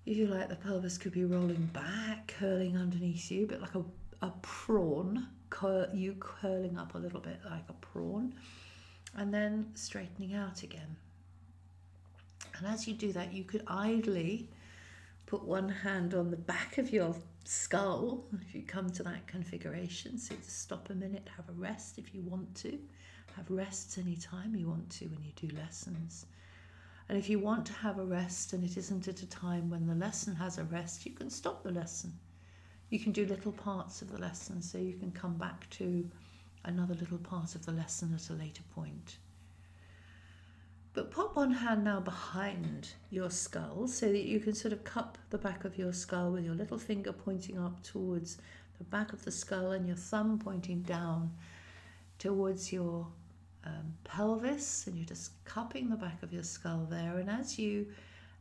If 0.08 0.16
you 0.16 0.28
like, 0.28 0.48
the 0.48 0.54
pelvis 0.54 0.98
could 0.98 1.10
be 1.10 1.24
rolling 1.24 1.68
back, 1.72 2.32
curling 2.38 2.76
underneath 2.76 3.28
you, 3.28 3.44
but 3.44 3.60
like 3.60 3.74
a 3.74 3.82
a 4.22 4.32
prawn, 4.42 5.28
cur- 5.50 5.90
you 5.92 6.14
curling 6.18 6.78
up 6.78 6.94
a 6.94 6.98
little 6.98 7.20
bit 7.20 7.40
like 7.50 7.64
a 7.68 7.72
prawn, 7.74 8.34
and 9.16 9.32
then 9.32 9.70
straightening 9.74 10.34
out 10.34 10.62
again. 10.62 10.96
And 12.56 12.66
as 12.66 12.88
you 12.88 12.94
do 12.94 13.12
that, 13.12 13.32
you 13.32 13.44
could 13.44 13.62
idly 13.66 14.48
put 15.26 15.42
one 15.44 15.68
hand 15.68 16.14
on 16.14 16.30
the 16.30 16.36
back 16.36 16.78
of 16.78 16.90
your 16.92 17.14
skull 17.48 18.24
if 18.40 18.54
you 18.54 18.62
come 18.62 18.90
to 18.90 19.02
that 19.04 19.26
configuration. 19.26 20.18
So 20.18 20.34
just 20.36 20.62
stop 20.62 20.90
a 20.90 20.94
minute, 20.94 21.28
have 21.36 21.48
a 21.48 21.58
rest 21.58 21.98
if 21.98 22.14
you 22.14 22.22
want 22.22 22.54
to. 22.56 22.78
Have 23.36 23.50
rests 23.50 23.98
anytime 23.98 24.56
you 24.56 24.68
want 24.68 24.88
to 24.90 25.06
when 25.06 25.22
you 25.22 25.32
do 25.36 25.54
lessons. 25.56 26.26
And 27.08 27.18
if 27.18 27.28
you 27.28 27.38
want 27.38 27.66
to 27.66 27.72
have 27.74 27.98
a 27.98 28.04
rest 28.04 28.52
and 28.52 28.64
it 28.64 28.76
isn't 28.76 29.08
at 29.08 29.22
a 29.22 29.26
time 29.28 29.68
when 29.70 29.86
the 29.86 29.94
lesson 29.94 30.34
has 30.36 30.58
a 30.58 30.64
rest, 30.64 31.04
you 31.04 31.12
can 31.12 31.30
stop 31.30 31.62
the 31.62 31.70
lesson 31.70 32.14
you 32.90 32.98
can 33.00 33.12
do 33.12 33.26
little 33.26 33.52
parts 33.52 34.02
of 34.02 34.10
the 34.12 34.18
lesson 34.18 34.62
so 34.62 34.78
you 34.78 34.94
can 34.94 35.10
come 35.10 35.34
back 35.34 35.68
to 35.70 36.08
another 36.64 36.94
little 36.94 37.18
part 37.18 37.54
of 37.54 37.66
the 37.66 37.72
lesson 37.72 38.14
at 38.14 38.30
a 38.30 38.32
later 38.32 38.62
point. 38.74 39.18
But 40.96 41.10
pop 41.10 41.36
one 41.36 41.52
hand 41.52 41.84
now 41.84 42.00
behind 42.00 42.88
your 43.10 43.28
skull 43.28 43.86
so 43.86 44.10
that 44.10 44.24
you 44.24 44.40
can 44.40 44.54
sort 44.54 44.72
of 44.72 44.82
cup 44.82 45.18
the 45.28 45.36
back 45.36 45.66
of 45.66 45.76
your 45.76 45.92
skull 45.92 46.30
with 46.32 46.42
your 46.42 46.54
little 46.54 46.78
finger 46.78 47.12
pointing 47.12 47.58
up 47.58 47.82
towards 47.82 48.38
the 48.78 48.84
back 48.84 49.12
of 49.12 49.22
the 49.22 49.30
skull 49.30 49.72
and 49.72 49.86
your 49.86 49.98
thumb 49.98 50.38
pointing 50.38 50.80
down 50.80 51.30
towards 52.18 52.72
your 52.72 53.06
um, 53.66 53.92
pelvis. 54.04 54.86
And 54.86 54.96
you're 54.96 55.04
just 55.04 55.32
cupping 55.44 55.90
the 55.90 55.96
back 55.96 56.22
of 56.22 56.32
your 56.32 56.42
skull 56.42 56.86
there. 56.88 57.18
And 57.18 57.28
as 57.28 57.58
you 57.58 57.88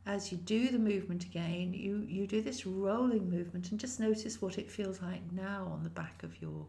as 0.06 0.32
you 0.32 0.38
do 0.38 0.70
the 0.70 0.80
movement 0.80 1.26
again, 1.26 1.74
you, 1.74 2.06
you 2.08 2.26
do 2.26 2.40
this 2.42 2.66
rolling 2.66 3.30
movement 3.30 3.72
and 3.72 3.80
just 3.80 4.00
notice 4.00 4.42
what 4.42 4.58
it 4.58 4.72
feels 4.72 5.02
like 5.02 5.30
now 5.34 5.68
on 5.74 5.84
the 5.84 5.90
back 5.90 6.24
of 6.24 6.42
your 6.42 6.66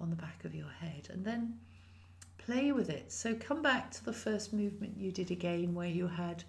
on 0.00 0.10
the 0.10 0.16
back 0.16 0.44
of 0.44 0.54
your 0.54 0.68
head 0.68 1.08
and 1.10 1.24
then 1.24 1.58
play 2.48 2.72
with 2.72 2.88
it. 2.88 3.12
So 3.12 3.34
come 3.34 3.60
back 3.60 3.90
to 3.90 4.04
the 4.04 4.12
first 4.12 4.54
movement 4.54 4.96
you 4.96 5.12
did 5.12 5.30
again 5.30 5.74
where 5.74 5.86
you 5.88 6.06
had 6.06 6.44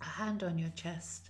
a 0.00 0.04
hand 0.04 0.42
on 0.42 0.56
your 0.56 0.70
chest 0.70 1.28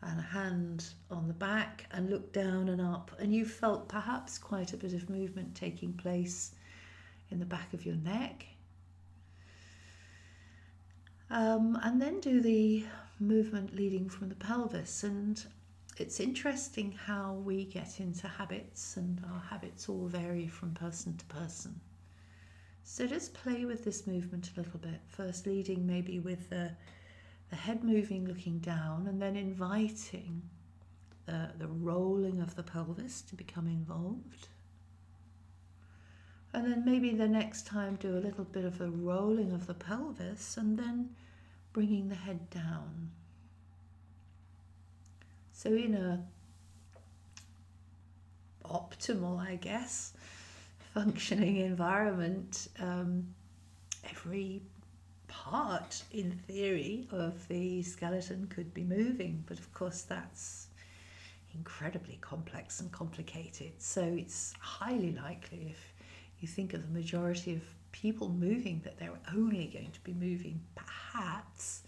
and 0.00 0.20
a 0.20 0.22
hand 0.22 0.86
on 1.10 1.26
the 1.26 1.34
back 1.34 1.86
and 1.90 2.08
look 2.08 2.32
down 2.32 2.68
and 2.68 2.80
up 2.80 3.10
and 3.18 3.34
you 3.34 3.46
felt 3.46 3.88
perhaps 3.88 4.38
quite 4.38 4.72
a 4.72 4.76
bit 4.76 4.94
of 4.94 5.10
movement 5.10 5.56
taking 5.56 5.92
place 5.92 6.52
in 7.30 7.40
the 7.40 7.44
back 7.44 7.74
of 7.74 7.84
your 7.84 7.96
neck 7.96 8.46
um, 11.30 11.76
and 11.82 12.00
then 12.00 12.20
do 12.20 12.40
the 12.40 12.84
movement 13.18 13.74
leading 13.74 14.08
from 14.08 14.28
the 14.28 14.36
pelvis. 14.36 15.02
And 15.02 15.44
it's 15.98 16.20
interesting 16.20 16.92
how 16.92 17.32
we 17.44 17.64
get 17.64 17.98
into 17.98 18.28
habits, 18.28 18.96
and 18.96 19.20
our 19.32 19.40
habits 19.40 19.88
all 19.88 20.06
vary 20.06 20.46
from 20.46 20.74
person 20.74 21.16
to 21.16 21.24
person. 21.24 21.80
So 22.86 23.06
just 23.06 23.32
play 23.32 23.64
with 23.64 23.82
this 23.82 24.06
movement 24.06 24.50
a 24.54 24.60
little 24.60 24.78
bit. 24.78 25.00
First, 25.08 25.46
leading 25.46 25.86
maybe 25.86 26.20
with 26.20 26.50
the, 26.50 26.70
the 27.48 27.56
head 27.56 27.82
moving, 27.82 28.28
looking 28.28 28.58
down, 28.58 29.06
and 29.08 29.20
then 29.20 29.36
inviting 29.36 30.42
the, 31.24 31.50
the 31.58 31.66
rolling 31.66 32.40
of 32.40 32.54
the 32.54 32.62
pelvis 32.62 33.22
to 33.22 33.34
become 33.34 33.66
involved. 33.66 34.48
And 36.52 36.70
then 36.70 36.84
maybe 36.84 37.14
the 37.14 37.26
next 37.26 37.66
time 37.66 37.96
do 37.96 38.16
a 38.16 38.20
little 38.20 38.44
bit 38.44 38.66
of 38.66 38.80
a 38.80 38.88
rolling 38.88 39.52
of 39.52 39.66
the 39.66 39.74
pelvis 39.74 40.56
and 40.56 40.78
then 40.78 41.16
bringing 41.72 42.10
the 42.10 42.14
head 42.14 42.50
down. 42.50 43.10
So, 45.52 45.70
in 45.70 45.94
a 45.94 46.22
optimal, 48.64 49.40
I 49.40 49.56
guess, 49.56 50.12
functioning 50.94 51.56
environment, 51.56 52.68
um, 52.80 53.26
every 54.08 54.62
part, 55.26 56.04
in 56.12 56.30
theory, 56.46 57.08
of 57.10 57.46
the 57.48 57.82
skeleton 57.82 58.46
could 58.46 58.72
be 58.72 58.84
moving, 58.84 59.42
but 59.46 59.58
of 59.58 59.72
course, 59.74 60.02
that's 60.02 60.68
incredibly 61.52 62.16
complex 62.20 62.80
and 62.80 62.92
complicated. 62.92 63.72
So, 63.78 64.02
it's 64.02 64.54
highly 64.60 65.12
likely 65.12 65.66
if 65.70 65.92
you 66.38 66.46
think 66.46 66.74
of 66.74 66.82
the 66.82 66.92
majority 66.96 67.54
of 67.54 67.62
people 67.90 68.28
moving 68.28 68.80
that 68.84 68.98
they're 68.98 69.18
only 69.34 69.66
going 69.66 69.90
to 69.90 70.00
be 70.00 70.12
moving 70.12 70.60
perhaps 70.74 71.82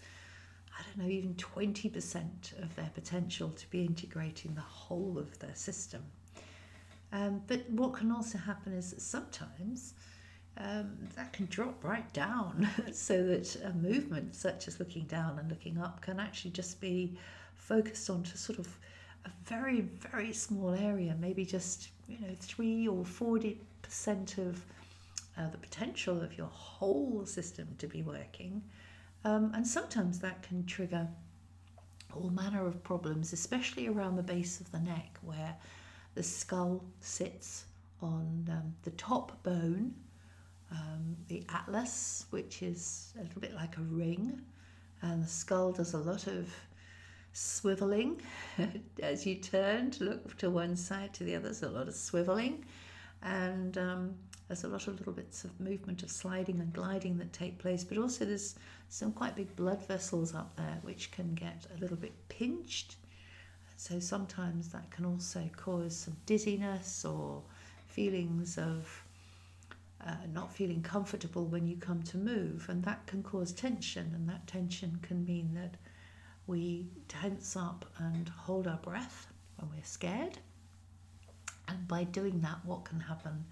I 0.77 0.83
don't 0.83 1.05
know, 1.05 1.11
even 1.11 1.33
20% 1.33 2.61
of 2.61 2.75
their 2.75 2.91
potential 2.93 3.49
to 3.49 3.69
be 3.71 3.83
integrating 3.83 4.53
the 4.53 4.61
whole 4.61 5.17
of 5.17 5.39
their 5.39 5.55
system. 5.55 6.03
Um, 7.11 7.41
but 7.47 7.69
what 7.69 7.93
can 7.93 8.11
also 8.11 8.37
happen 8.37 8.73
is 8.73 8.91
that 8.91 9.01
sometimes 9.01 9.93
um, 10.57 10.97
that 11.15 11.33
can 11.33 11.45
drop 11.47 11.83
right 11.83 12.11
down 12.13 12.67
so 12.91 13.23
that 13.23 13.55
a 13.63 13.73
movement 13.73 14.35
such 14.35 14.67
as 14.67 14.79
looking 14.79 15.03
down 15.05 15.39
and 15.39 15.49
looking 15.49 15.77
up 15.77 16.01
can 16.01 16.19
actually 16.19 16.51
just 16.51 16.81
be 16.81 17.17
focused 17.55 18.09
on 18.09 18.23
to 18.23 18.37
sort 18.37 18.59
of 18.59 18.67
a 19.25 19.29
very, 19.45 19.81
very 19.81 20.33
small 20.33 20.73
area, 20.73 21.15
maybe 21.19 21.45
just, 21.45 21.89
you 22.07 22.17
know, 22.19 22.33
three 22.39 22.87
or 22.87 23.03
40% 23.03 23.57
of 24.37 24.63
uh, 25.37 25.49
the 25.49 25.57
potential 25.57 26.21
of 26.21 26.37
your 26.37 26.47
whole 26.47 27.25
system 27.25 27.67
to 27.77 27.87
be 27.87 28.01
working. 28.01 28.63
Um, 29.25 29.51
and 29.53 29.67
sometimes 29.67 30.19
that 30.19 30.41
can 30.43 30.65
trigger 30.65 31.07
all 32.15 32.29
manner 32.29 32.65
of 32.65 32.81
problems, 32.83 33.33
especially 33.33 33.87
around 33.87 34.15
the 34.15 34.23
base 34.23 34.59
of 34.59 34.71
the 34.71 34.79
neck 34.79 35.17
where 35.21 35.55
the 36.17 36.23
skull 36.23 36.83
sits 36.99 37.65
on 38.01 38.49
um, 38.51 38.73
the 38.81 38.89
top 38.91 39.43
bone, 39.43 39.93
um, 40.71 41.15
the 41.27 41.43
atlas, 41.53 42.25
which 42.31 42.63
is 42.63 43.13
a 43.19 43.21
little 43.21 43.39
bit 43.39 43.53
like 43.53 43.77
a 43.77 43.81
ring, 43.81 44.41
and 45.03 45.23
the 45.23 45.27
skull 45.27 45.71
does 45.71 45.93
a 45.93 45.97
lot 45.99 46.25
of 46.25 46.51
swiveling 47.35 48.19
as 49.03 49.27
you 49.27 49.35
turn 49.35 49.91
to 49.91 50.05
look 50.05 50.35
to 50.39 50.49
one 50.49 50.75
side 50.75 51.13
to 51.13 51.23
the 51.23 51.35
other. 51.35 51.43
There's 51.43 51.61
a 51.61 51.69
lot 51.69 51.87
of 51.87 51.93
swiveling, 51.93 52.63
and 53.21 53.77
um, 53.77 54.15
there's 54.47 54.63
a 54.63 54.69
lot 54.69 54.87
of 54.87 54.97
little 54.97 55.13
bits 55.13 55.43
of 55.43 55.59
movement 55.59 56.01
of 56.01 56.09
sliding 56.09 56.59
and 56.59 56.73
gliding 56.73 57.19
that 57.19 57.31
take 57.31 57.59
place, 57.59 57.83
but 57.83 57.99
also 57.99 58.25
there's 58.25 58.55
some 58.89 59.11
quite 59.11 59.35
big 59.35 59.55
blood 59.55 59.85
vessels 59.87 60.33
up 60.33 60.55
there 60.55 60.79
which 60.81 61.11
can 61.11 61.35
get 61.35 61.67
a 61.75 61.79
little 61.79 61.97
bit 61.97 62.27
pinched. 62.27 62.95
So 63.77 63.99
sometimes 63.99 64.69
that 64.69 64.89
can 64.89 65.05
also 65.05 65.49
cause 65.55 65.95
some 65.95 66.17
dizziness 66.25 67.05
or 67.05 67.43
feelings 67.85 68.57
of 68.57 69.03
uh, 70.05 70.15
not 70.33 70.51
feeling 70.51 70.81
comfortable 70.81 71.45
when 71.45 71.67
you 71.67 71.77
come 71.77 72.01
to 72.03 72.17
move, 72.17 72.65
and 72.69 72.83
that 72.83 73.05
can 73.05 73.21
cause 73.21 73.51
tension, 73.51 74.11
and 74.15 74.27
that 74.27 74.47
tension 74.47 74.97
can 75.03 75.23
mean 75.25 75.53
that 75.53 75.75
we 76.47 76.87
tense 77.07 77.55
up 77.55 77.85
and 77.99 78.29
hold 78.29 78.67
our 78.67 78.77
breath 78.77 79.27
when 79.57 79.69
we're 79.69 79.83
scared. 79.83 80.39
And 81.67 81.87
by 81.87 82.03
doing 82.03 82.41
that, 82.41 82.65
what 82.65 82.83
can 82.83 82.99
happen 82.99 83.45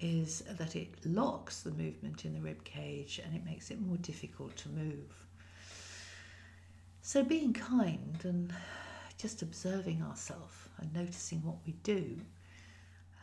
is 0.00 0.44
that 0.48 0.76
it 0.76 0.94
locks 1.04 1.60
the 1.60 1.72
movement 1.72 2.24
in 2.24 2.32
the 2.32 2.40
rib 2.40 2.64
cage 2.64 3.20
and 3.24 3.34
it 3.34 3.44
makes 3.44 3.70
it 3.70 3.80
more 3.80 3.96
difficult 3.98 4.56
to 4.56 4.68
move. 4.68 5.26
So, 7.02 7.24
being 7.24 7.52
kind 7.52 8.18
and 8.22 8.52
just 9.18 9.42
observing 9.42 10.02
ourselves 10.02 10.54
and 10.78 10.94
noticing 10.94 11.42
what 11.42 11.56
we 11.66 11.72
do 11.82 12.18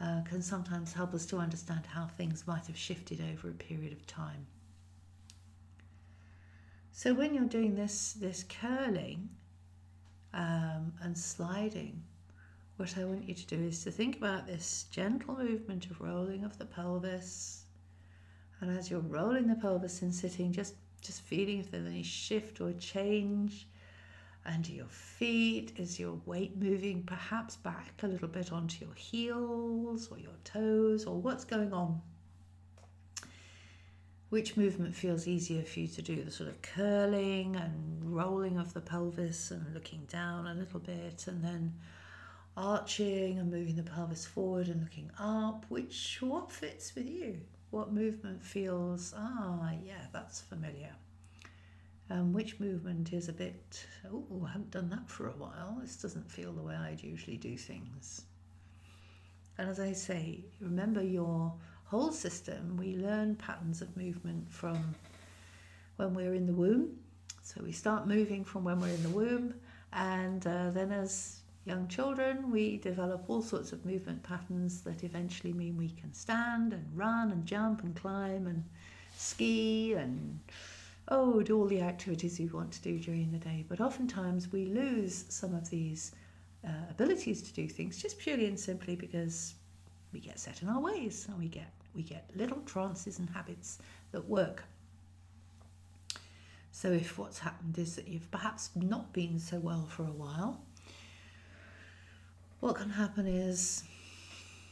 uh, 0.02 0.22
can 0.24 0.42
sometimes 0.42 0.92
help 0.92 1.14
us 1.14 1.26
to 1.26 1.38
understand 1.38 1.86
how 1.86 2.06
things 2.06 2.46
might 2.46 2.68
have 2.68 2.78
shifted 2.78 3.22
over 3.34 3.50
a 3.50 3.54
period 3.54 3.94
of 3.94 4.06
time. 4.06 4.46
So, 6.92 7.14
when 7.14 7.34
you're 7.34 7.46
doing 7.46 7.76
this, 7.76 8.14
this 8.14 8.44
curling 8.44 9.30
um, 10.34 10.94
and 11.02 11.18
sliding, 11.18 12.04
what 12.78 12.98
I 12.98 13.06
want 13.06 13.28
you 13.28 13.36
to 13.36 13.48
do 13.48 13.68
is 13.68 13.84
to 13.86 13.92
think 13.92 14.18
about 14.18 14.48
this 14.48 14.86
gentle 14.92 15.38
movement 15.38 15.86
of 15.88 16.02
rolling 16.02 16.44
of 16.44 16.58
the 16.58 16.66
pelvis. 16.66 17.64
And 18.60 18.78
as 18.78 18.90
you're 18.90 19.00
rolling 19.00 19.48
the 19.48 19.56
pelvis 19.56 20.02
and 20.02 20.14
sitting, 20.14 20.52
just, 20.52 20.76
just 21.02 21.22
feeling 21.22 21.60
if 21.60 21.72
there's 21.72 21.86
any 21.86 22.04
shift 22.04 22.60
or 22.60 22.74
change. 22.74 23.68
Under 24.46 24.72
your 24.72 24.88
feet? 24.88 25.74
Is 25.78 26.00
your 26.00 26.20
weight 26.26 26.56
moving 26.58 27.04
perhaps 27.04 27.56
back 27.56 28.02
a 28.04 28.08
little 28.08 28.28
bit 28.28 28.52
onto 28.52 28.86
your 28.86 28.94
heels 28.94 30.08
or 30.10 30.20
your 30.20 30.38
toes, 30.44 31.06
or 31.06 31.20
what's 31.20 31.46
going 31.46 31.74
on? 31.74 32.02
Which 34.30 34.58
movement 34.58 34.96
feels 34.96 35.28
easier 35.28 35.64
for 35.64 35.80
you 35.80 35.88
to 35.88 36.02
do? 36.02 36.24
The 36.24 36.32
sort 36.32 36.50
of 36.50 36.62
curling 36.62 37.56
and 37.56 38.16
rolling 38.16 38.58
of 38.58 38.74
the 38.74 38.82
pelvis 38.82 39.52
and 39.52 39.74
looking 39.74 40.06
down 40.12 40.48
a 40.48 40.54
little 40.54 40.80
bit, 40.80 41.26
and 41.28 41.44
then 41.44 41.74
arching 42.58 43.38
and 43.40 43.52
moving 43.52 43.76
the 43.76 43.84
pelvis 43.84 44.26
forward 44.26 44.68
and 44.68 44.82
looking 44.82 45.12
up. 45.20 45.66
Which 45.70 46.18
what 46.22 46.52
fits 46.52 46.96
with 46.96 47.08
you? 47.08 47.42
What 47.70 47.94
movement 47.94 48.44
feels, 48.44 49.14
ah, 49.18 49.72
yeah, 49.86 50.08
that's 50.14 50.42
familiar? 50.42 50.96
Um, 52.12 52.34
which 52.34 52.60
movement 52.60 53.14
is 53.14 53.30
a 53.30 53.34
bit, 53.34 53.86
oh, 54.14 54.44
I 54.46 54.52
haven't 54.52 54.70
done 54.70 54.90
that 54.90 55.10
for 55.10 55.28
a 55.28 55.34
while. 55.34 55.80
This 55.82 55.98
doesn't 55.98 56.30
feel 56.30 56.52
the 56.54 56.62
way 56.62 56.76
I'd 56.76 57.02
usually 57.02 57.38
do 57.38 57.58
things. 57.58 58.26
And 59.58 59.70
as 59.70 59.80
I 59.80 59.94
say, 59.94 60.46
remember 60.60 61.02
your 61.02 61.52
whole 61.86 62.12
system. 62.12 62.78
We 62.78 62.98
learn 62.98 63.36
patterns 63.36 63.82
of 63.82 63.96
movement 63.98 64.52
from 64.52 64.94
when 65.96 66.14
we're 66.14 66.34
in 66.34 66.46
the 66.46 66.54
womb. 66.54 66.98
So 67.42 67.62
we 67.64 67.72
start 67.72 68.08
moving 68.08 68.44
from 68.44 68.64
when 68.64 68.80
we're 68.80 68.90
in 68.90 69.04
the 69.04 69.10
womb, 69.10 69.54
and 69.94 70.46
uh, 70.48 70.72
then 70.72 70.92
as 70.92 71.42
young 71.66 71.88
children, 71.88 72.52
we 72.52 72.78
develop 72.78 73.26
all 73.28 73.42
sorts 73.42 73.72
of 73.72 73.86
movement 73.86 74.24
patterns 74.24 74.82
that 74.82 75.04
eventually 75.04 75.54
mean 75.54 75.78
we 75.78 75.90
can 75.90 76.14
stand 76.14 76.74
and 76.74 76.86
run 76.96 77.32
and 77.32 77.46
jump 77.46 77.84
and 77.84 77.96
climb 77.96 78.48
and 78.48 78.64
ski 79.16 79.94
and 79.94 80.40
oh, 81.10 81.42
do 81.42 81.58
all 81.58 81.68
the 81.68 81.82
activities 81.82 82.40
we 82.40 82.48
want 82.48 82.72
to 82.72 82.82
do 82.82 82.98
during 82.98 83.32
the 83.32 83.38
day. 83.38 83.66
But 83.68 83.80
oftentimes 83.80 84.52
we 84.52 84.66
lose 84.66 85.26
some 85.30 85.54
of 85.54 85.70
these 85.70 86.14
uh, 86.66 86.72
abilities 86.90 87.42
to 87.44 87.54
do 87.54 87.68
things 87.68 88.02
just 88.02 88.18
purely 88.18 88.48
and 88.48 88.60
simply 88.60 88.96
because 88.96 89.56
we 90.12 90.20
get 90.20 90.40
set 90.40 90.62
in 90.62 90.70
our 90.70 90.80
ways 90.80 91.26
and 91.30 91.38
we 91.38 91.48
get 91.48 91.72
we 91.94 92.04
get 92.04 92.30
little 92.36 92.60
trances 92.66 93.20
and 93.20 93.30
habits 93.30 93.80
that 94.12 94.26
work. 94.28 94.64
So 96.72 96.92
if 96.92 97.18
what's 97.18 97.40
happened 97.40 97.78
is 97.78 97.96
that 97.96 98.08
you've 98.08 98.30
perhaps 98.32 98.70
not 98.76 99.14
been 99.14 99.40
so 99.40 99.60
well 99.60 99.86
for 99.86 100.04
a 100.04 100.12
while, 100.12 100.60
what 102.60 102.76
can 102.76 102.90
happen 102.90 103.28
is 103.28 103.84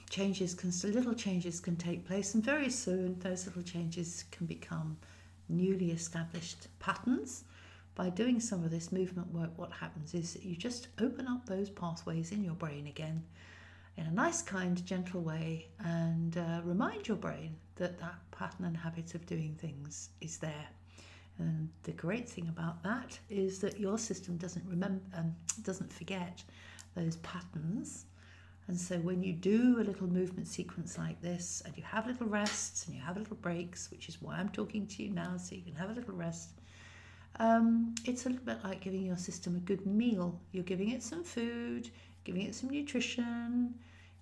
changes 0.10 0.54
can 0.54 0.72
little 0.92 1.14
changes 1.14 1.60
can 1.60 1.76
take 1.76 2.06
place 2.06 2.36
and 2.36 2.44
very 2.44 2.70
soon 2.70 3.18
those 3.20 3.46
little 3.48 3.64
changes 3.64 4.26
can 4.32 4.46
become 4.46 4.98
newly 5.50 5.92
established 5.92 6.68
patterns. 6.80 7.44
By 7.96 8.10
doing 8.10 8.40
some 8.40 8.64
of 8.64 8.72
this 8.72 8.92
movement 8.92 9.32
work, 9.32 9.52
what 9.56 9.72
happens 9.72 10.14
is 10.16 10.34
that 10.34 10.44
you 10.44 10.56
just 10.56 10.88
open 11.00 11.28
up 11.28 11.46
those 11.46 11.70
pathways 11.70 12.32
in 12.32 12.44
your 12.44 12.56
brain 12.56 12.88
again 12.88 13.24
in 13.98 14.08
a 14.08 14.12
nice, 14.12 14.42
kind, 14.42 14.84
gentle 14.86 15.22
way 15.22 15.68
and 15.80 16.38
uh, 16.38 16.62
remind 16.64 17.08
your 17.08 17.18
brain 17.18 17.56
that 17.76 18.00
that 18.00 18.16
pattern 18.32 18.66
and 18.66 18.76
habit 18.76 19.14
of 19.14 19.26
doing 19.26 19.56
things 19.60 20.10
is 20.22 20.38
there. 20.38 20.68
And 21.40 21.70
the 21.84 21.92
great 21.92 22.28
thing 22.28 22.48
about 22.48 22.84
that 22.84 23.18
is 23.30 23.60
that 23.60 23.80
your 23.80 23.98
system 23.98 24.38
doesn't 24.38 24.66
remember, 24.68 25.04
um, 25.16 25.36
doesn't 25.64 25.92
forget 25.92 26.44
those 26.96 27.18
patterns 27.18 28.06
and 28.68 28.80
so 28.80 28.98
when 28.98 29.22
you 29.22 29.34
do 29.34 29.80
a 29.80 29.84
little 29.84 30.08
movement 30.08 30.48
sequence 30.48 30.98
like 30.98 31.22
this, 31.22 31.62
and 31.66 31.76
you 31.78 31.84
have 31.84 32.08
little 32.08 32.28
rests 32.28 32.86
and 32.86 32.96
you 32.96 33.02
have 33.02 33.18
little 33.18 33.36
breaks, 33.36 33.92
which 33.92 34.08
is 34.08 34.22
why 34.22 34.36
I'm 34.36 34.50
talking 34.50 34.88
to 34.88 35.04
you 35.04 35.10
now, 35.10 35.36
so 35.38 35.56
you 35.56 35.62
can 35.62 35.76
have 35.76 35.90
a 35.90 35.94
little 35.94 36.14
rest. 36.14 36.52
Um, 37.40 37.96
it's 38.06 38.26
a 38.26 38.30
little 38.30 38.46
bit 38.46 38.64
like 38.64 38.82
giving 38.82 39.06
your 39.06 39.18
system 39.18 39.56
a 39.56 39.60
good 39.60 39.86
meal. 39.86 40.40
You're 40.52 40.64
giving 40.64 40.92
it 40.92 41.04
some 41.04 41.24
food, 41.24 41.90
giving 42.24 42.44
it 42.44 42.56
some 42.56 42.70
nutrition, 42.70 43.74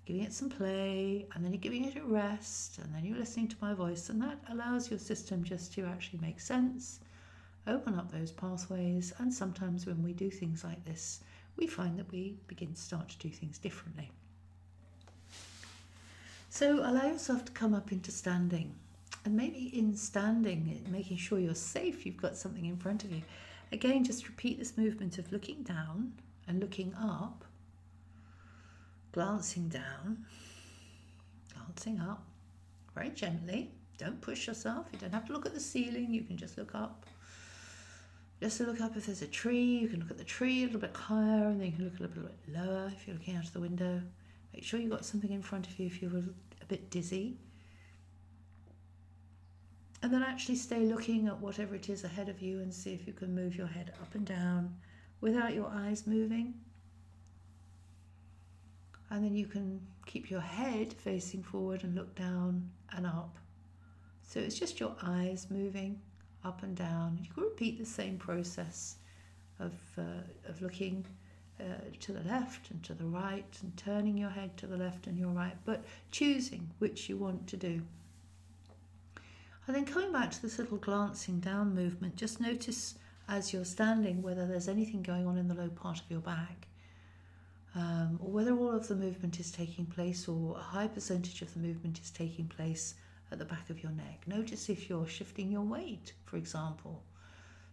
giving 0.05 0.23
it 0.23 0.33
some 0.33 0.49
play, 0.49 1.27
and 1.33 1.43
then 1.43 1.51
you're 1.51 1.61
giving 1.61 1.85
it 1.85 1.97
a 1.97 2.03
rest, 2.03 2.79
and 2.79 2.93
then 2.95 3.05
you're 3.05 3.17
listening 3.17 3.47
to 3.49 3.55
my 3.61 3.73
voice, 3.73 4.09
and 4.09 4.21
that 4.21 4.39
allows 4.49 4.89
your 4.89 4.99
system 4.99 5.43
just 5.43 5.73
to 5.73 5.85
actually 5.85 6.19
make 6.19 6.39
sense, 6.39 6.99
open 7.67 7.93
up 7.95 8.11
those 8.11 8.31
pathways, 8.31 9.13
and 9.19 9.31
sometimes 9.31 9.85
when 9.85 10.01
we 10.01 10.13
do 10.13 10.31
things 10.31 10.63
like 10.63 10.83
this, 10.85 11.21
we 11.57 11.67
find 11.67 11.99
that 11.99 12.11
we 12.11 12.37
begin 12.47 12.73
to 12.73 12.81
start 12.81 13.09
to 13.09 13.17
do 13.19 13.29
things 13.29 13.59
differently. 13.59 14.09
So 16.61 16.75
allow 16.75 17.07
yourself 17.07 17.43
to 17.45 17.51
come 17.53 17.73
up 17.73 17.91
into 17.91 18.11
standing. 18.11 18.75
And 19.25 19.35
maybe 19.35 19.75
in 19.75 19.97
standing, 19.97 20.85
making 20.91 21.17
sure 21.17 21.39
you're 21.39 21.55
safe, 21.55 22.05
you've 22.05 22.21
got 22.21 22.37
something 22.37 22.63
in 22.63 22.77
front 22.77 23.03
of 23.03 23.11
you. 23.11 23.23
Again, 23.71 24.03
just 24.03 24.27
repeat 24.27 24.59
this 24.59 24.77
movement 24.77 25.17
of 25.17 25.31
looking 25.31 25.63
down 25.63 26.13
and 26.47 26.59
looking 26.59 26.93
up, 26.93 27.45
glancing 29.11 29.69
down, 29.69 30.23
glancing 31.51 31.99
up 31.99 32.21
very 32.93 33.09
gently. 33.09 33.71
Don't 33.97 34.21
push 34.21 34.45
yourself. 34.45 34.85
You 34.93 34.99
don't 34.99 35.15
have 35.15 35.25
to 35.25 35.33
look 35.33 35.47
at 35.47 35.55
the 35.55 35.59
ceiling. 35.59 36.13
You 36.13 36.21
can 36.21 36.37
just 36.37 36.59
look 36.59 36.75
up. 36.75 37.07
Just 38.39 38.57
to 38.57 38.65
look 38.65 38.81
up 38.81 38.95
if 38.95 39.07
there's 39.07 39.23
a 39.23 39.27
tree, 39.27 39.79
you 39.79 39.87
can 39.87 39.99
look 39.99 40.11
at 40.11 40.19
the 40.19 40.23
tree 40.23 40.61
a 40.61 40.65
little 40.67 40.81
bit 40.81 40.95
higher 40.95 41.47
and 41.47 41.59
then 41.59 41.71
you 41.71 41.73
can 41.73 41.85
look 41.85 41.99
a 41.99 42.03
little 42.03 42.21
bit 42.21 42.37
lower 42.53 42.91
if 42.95 43.07
you're 43.07 43.15
looking 43.15 43.35
out 43.35 43.45
of 43.45 43.53
the 43.53 43.61
window. 43.61 44.03
Make 44.53 44.63
sure 44.63 44.79
you've 44.79 44.91
got 44.91 45.05
something 45.05 45.31
in 45.31 45.41
front 45.41 45.65
of 45.65 45.79
you 45.79 45.87
if 45.87 46.03
you're 46.03 46.11
bit 46.71 46.89
dizzy. 46.89 47.37
And 50.01 50.13
then 50.13 50.23
actually 50.23 50.55
stay 50.55 50.85
looking 50.85 51.27
at 51.27 51.39
whatever 51.39 51.75
it 51.75 51.89
is 51.89 52.05
ahead 52.05 52.29
of 52.29 52.41
you 52.41 52.61
and 52.61 52.73
see 52.73 52.93
if 52.93 53.05
you 53.05 53.11
can 53.11 53.35
move 53.35 53.57
your 53.57 53.67
head 53.67 53.93
up 54.01 54.15
and 54.15 54.25
down 54.25 54.73
without 55.19 55.53
your 55.53 55.69
eyes 55.69 56.07
moving. 56.07 56.53
And 59.09 59.23
then 59.23 59.35
you 59.35 59.47
can 59.47 59.85
keep 60.05 60.31
your 60.31 60.39
head 60.39 60.93
facing 60.93 61.43
forward 61.43 61.83
and 61.83 61.93
look 61.93 62.15
down 62.15 62.71
and 62.95 63.05
up. 63.05 63.37
So 64.23 64.39
it's 64.39 64.57
just 64.57 64.79
your 64.79 64.95
eyes 65.03 65.47
moving 65.49 65.99
up 66.45 66.63
and 66.63 66.73
down. 66.73 67.19
You 67.21 67.29
can 67.33 67.43
repeat 67.43 67.77
the 67.77 67.85
same 67.85 68.17
process 68.17 68.95
of, 69.59 69.73
uh, 69.97 70.23
of 70.47 70.61
looking 70.61 71.05
uh, 71.61 71.97
to 71.99 72.11
the 72.11 72.23
left 72.23 72.71
and 72.71 72.83
to 72.83 72.93
the 72.93 73.05
right 73.05 73.57
and 73.61 73.77
turning 73.77 74.17
your 74.17 74.29
head 74.31 74.57
to 74.57 74.67
the 74.67 74.77
left 74.77 75.07
and 75.07 75.17
your 75.17 75.29
right, 75.29 75.55
but 75.63 75.83
choosing 76.09 76.69
which 76.79 77.07
you 77.07 77.17
want 77.17 77.47
to 77.47 77.57
do. 77.57 77.81
And 79.67 79.75
then 79.75 79.85
coming 79.85 80.11
back 80.11 80.31
to 80.31 80.41
this 80.41 80.57
little 80.57 80.77
glancing 80.77 81.39
down 81.39 81.75
movement, 81.75 82.15
just 82.15 82.41
notice 82.41 82.95
as 83.29 83.53
you're 83.53 83.63
standing 83.63 84.21
whether 84.21 84.47
there's 84.47 84.67
anything 84.67 85.03
going 85.03 85.27
on 85.27 85.37
in 85.37 85.47
the 85.47 85.53
low 85.53 85.69
part 85.69 85.99
of 85.99 86.09
your 86.09 86.19
back. 86.19 86.67
Um, 87.73 88.19
or 88.21 88.31
whether 88.31 88.57
all 88.57 88.71
of 88.71 88.87
the 88.89 88.95
movement 88.95 89.39
is 89.39 89.49
taking 89.51 89.85
place 89.85 90.27
or 90.27 90.57
a 90.57 90.61
high 90.61 90.87
percentage 90.87 91.41
of 91.41 91.53
the 91.53 91.59
movement 91.59 92.01
is 92.01 92.09
taking 92.09 92.47
place 92.47 92.95
at 93.31 93.39
the 93.39 93.45
back 93.45 93.69
of 93.69 93.81
your 93.81 93.93
neck. 93.93 94.23
Notice 94.27 94.67
if 94.67 94.89
you're 94.89 95.07
shifting 95.07 95.49
your 95.51 95.61
weight, 95.61 96.11
for 96.25 96.35
example, 96.35 97.01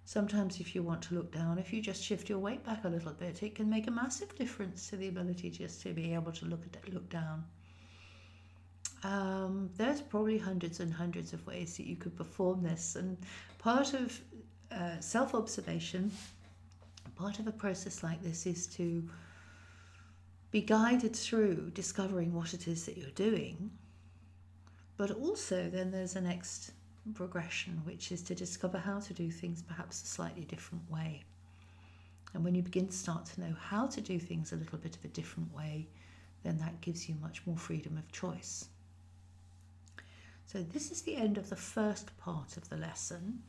Sometimes, 0.08 0.58
if 0.58 0.74
you 0.74 0.82
want 0.82 1.02
to 1.02 1.14
look 1.14 1.30
down, 1.30 1.58
if 1.58 1.70
you 1.70 1.82
just 1.82 2.02
shift 2.02 2.30
your 2.30 2.38
weight 2.38 2.64
back 2.64 2.84
a 2.84 2.88
little 2.88 3.12
bit, 3.12 3.42
it 3.42 3.54
can 3.54 3.68
make 3.68 3.88
a 3.88 3.90
massive 3.90 4.34
difference 4.36 4.88
to 4.88 4.96
the 4.96 5.08
ability 5.08 5.50
just 5.50 5.82
to 5.82 5.92
be 5.92 6.14
able 6.14 6.32
to 6.32 6.46
look 6.46 6.62
at 6.64 6.94
look 6.94 7.10
down. 7.10 7.44
Um, 9.04 9.68
there's 9.76 10.00
probably 10.00 10.38
hundreds 10.38 10.80
and 10.80 10.90
hundreds 10.90 11.34
of 11.34 11.46
ways 11.46 11.76
that 11.76 11.86
you 11.86 11.94
could 11.94 12.16
perform 12.16 12.62
this, 12.62 12.96
and 12.96 13.18
part 13.58 13.92
of 13.92 14.18
uh, 14.72 14.98
self 15.00 15.34
observation, 15.34 16.10
part 17.14 17.38
of 17.38 17.46
a 17.46 17.52
process 17.52 18.02
like 18.02 18.22
this 18.22 18.46
is 18.46 18.66
to 18.78 19.06
be 20.50 20.62
guided 20.62 21.14
through 21.14 21.70
discovering 21.74 22.32
what 22.32 22.54
it 22.54 22.66
is 22.66 22.86
that 22.86 22.96
you're 22.96 23.10
doing, 23.10 23.70
but 24.96 25.10
also 25.10 25.68
then 25.68 25.90
there's 25.90 26.16
a 26.16 26.20
next 26.22 26.70
progression, 27.14 27.82
which 27.84 28.12
is 28.12 28.22
to 28.22 28.34
discover 28.34 28.78
how 28.78 29.00
to 29.00 29.14
do 29.14 29.30
things 29.30 29.62
perhaps 29.62 30.02
a 30.02 30.06
slightly 30.06 30.44
different 30.44 30.90
way. 30.90 31.22
And 32.34 32.44
when 32.44 32.54
you 32.54 32.62
begin 32.62 32.86
to 32.88 32.92
start 32.92 33.26
to 33.26 33.40
know 33.40 33.54
how 33.58 33.86
to 33.86 34.00
do 34.00 34.18
things 34.18 34.52
a 34.52 34.56
little 34.56 34.78
bit 34.78 34.96
of 34.96 35.04
a 35.04 35.08
different 35.08 35.54
way, 35.54 35.88
then 36.42 36.58
that 36.58 36.80
gives 36.80 37.08
you 37.08 37.14
much 37.20 37.42
more 37.46 37.56
freedom 37.56 37.96
of 37.96 38.10
choice. 38.12 38.66
So, 40.46 40.62
this 40.62 40.90
is 40.90 41.02
the 41.02 41.16
end 41.16 41.36
of 41.36 41.50
the 41.50 41.56
first 41.56 42.16
part 42.18 42.56
of 42.56 42.68
the 42.68 42.76
lesson. 42.76 43.42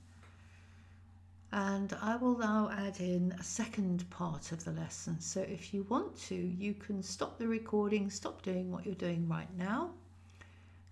And 1.52 1.96
I 2.02 2.16
will 2.18 2.38
now 2.38 2.70
add 2.72 3.00
in 3.00 3.34
a 3.40 3.44
second 3.44 4.08
part 4.10 4.52
of 4.52 4.66
the 4.66 4.72
lesson. 4.72 5.20
So, 5.20 5.42
if 5.42 5.74
you 5.74 5.84
want 5.90 6.18
to, 6.28 6.36
you 6.36 6.74
can 6.74 7.02
stop 7.02 7.38
the 7.38 7.48
recording, 7.48 8.10
stop 8.10 8.42
doing 8.42 8.72
what 8.72 8.86
you're 8.86 8.96
doing 8.96 9.28
right 9.30 9.48
now, 9.58 9.92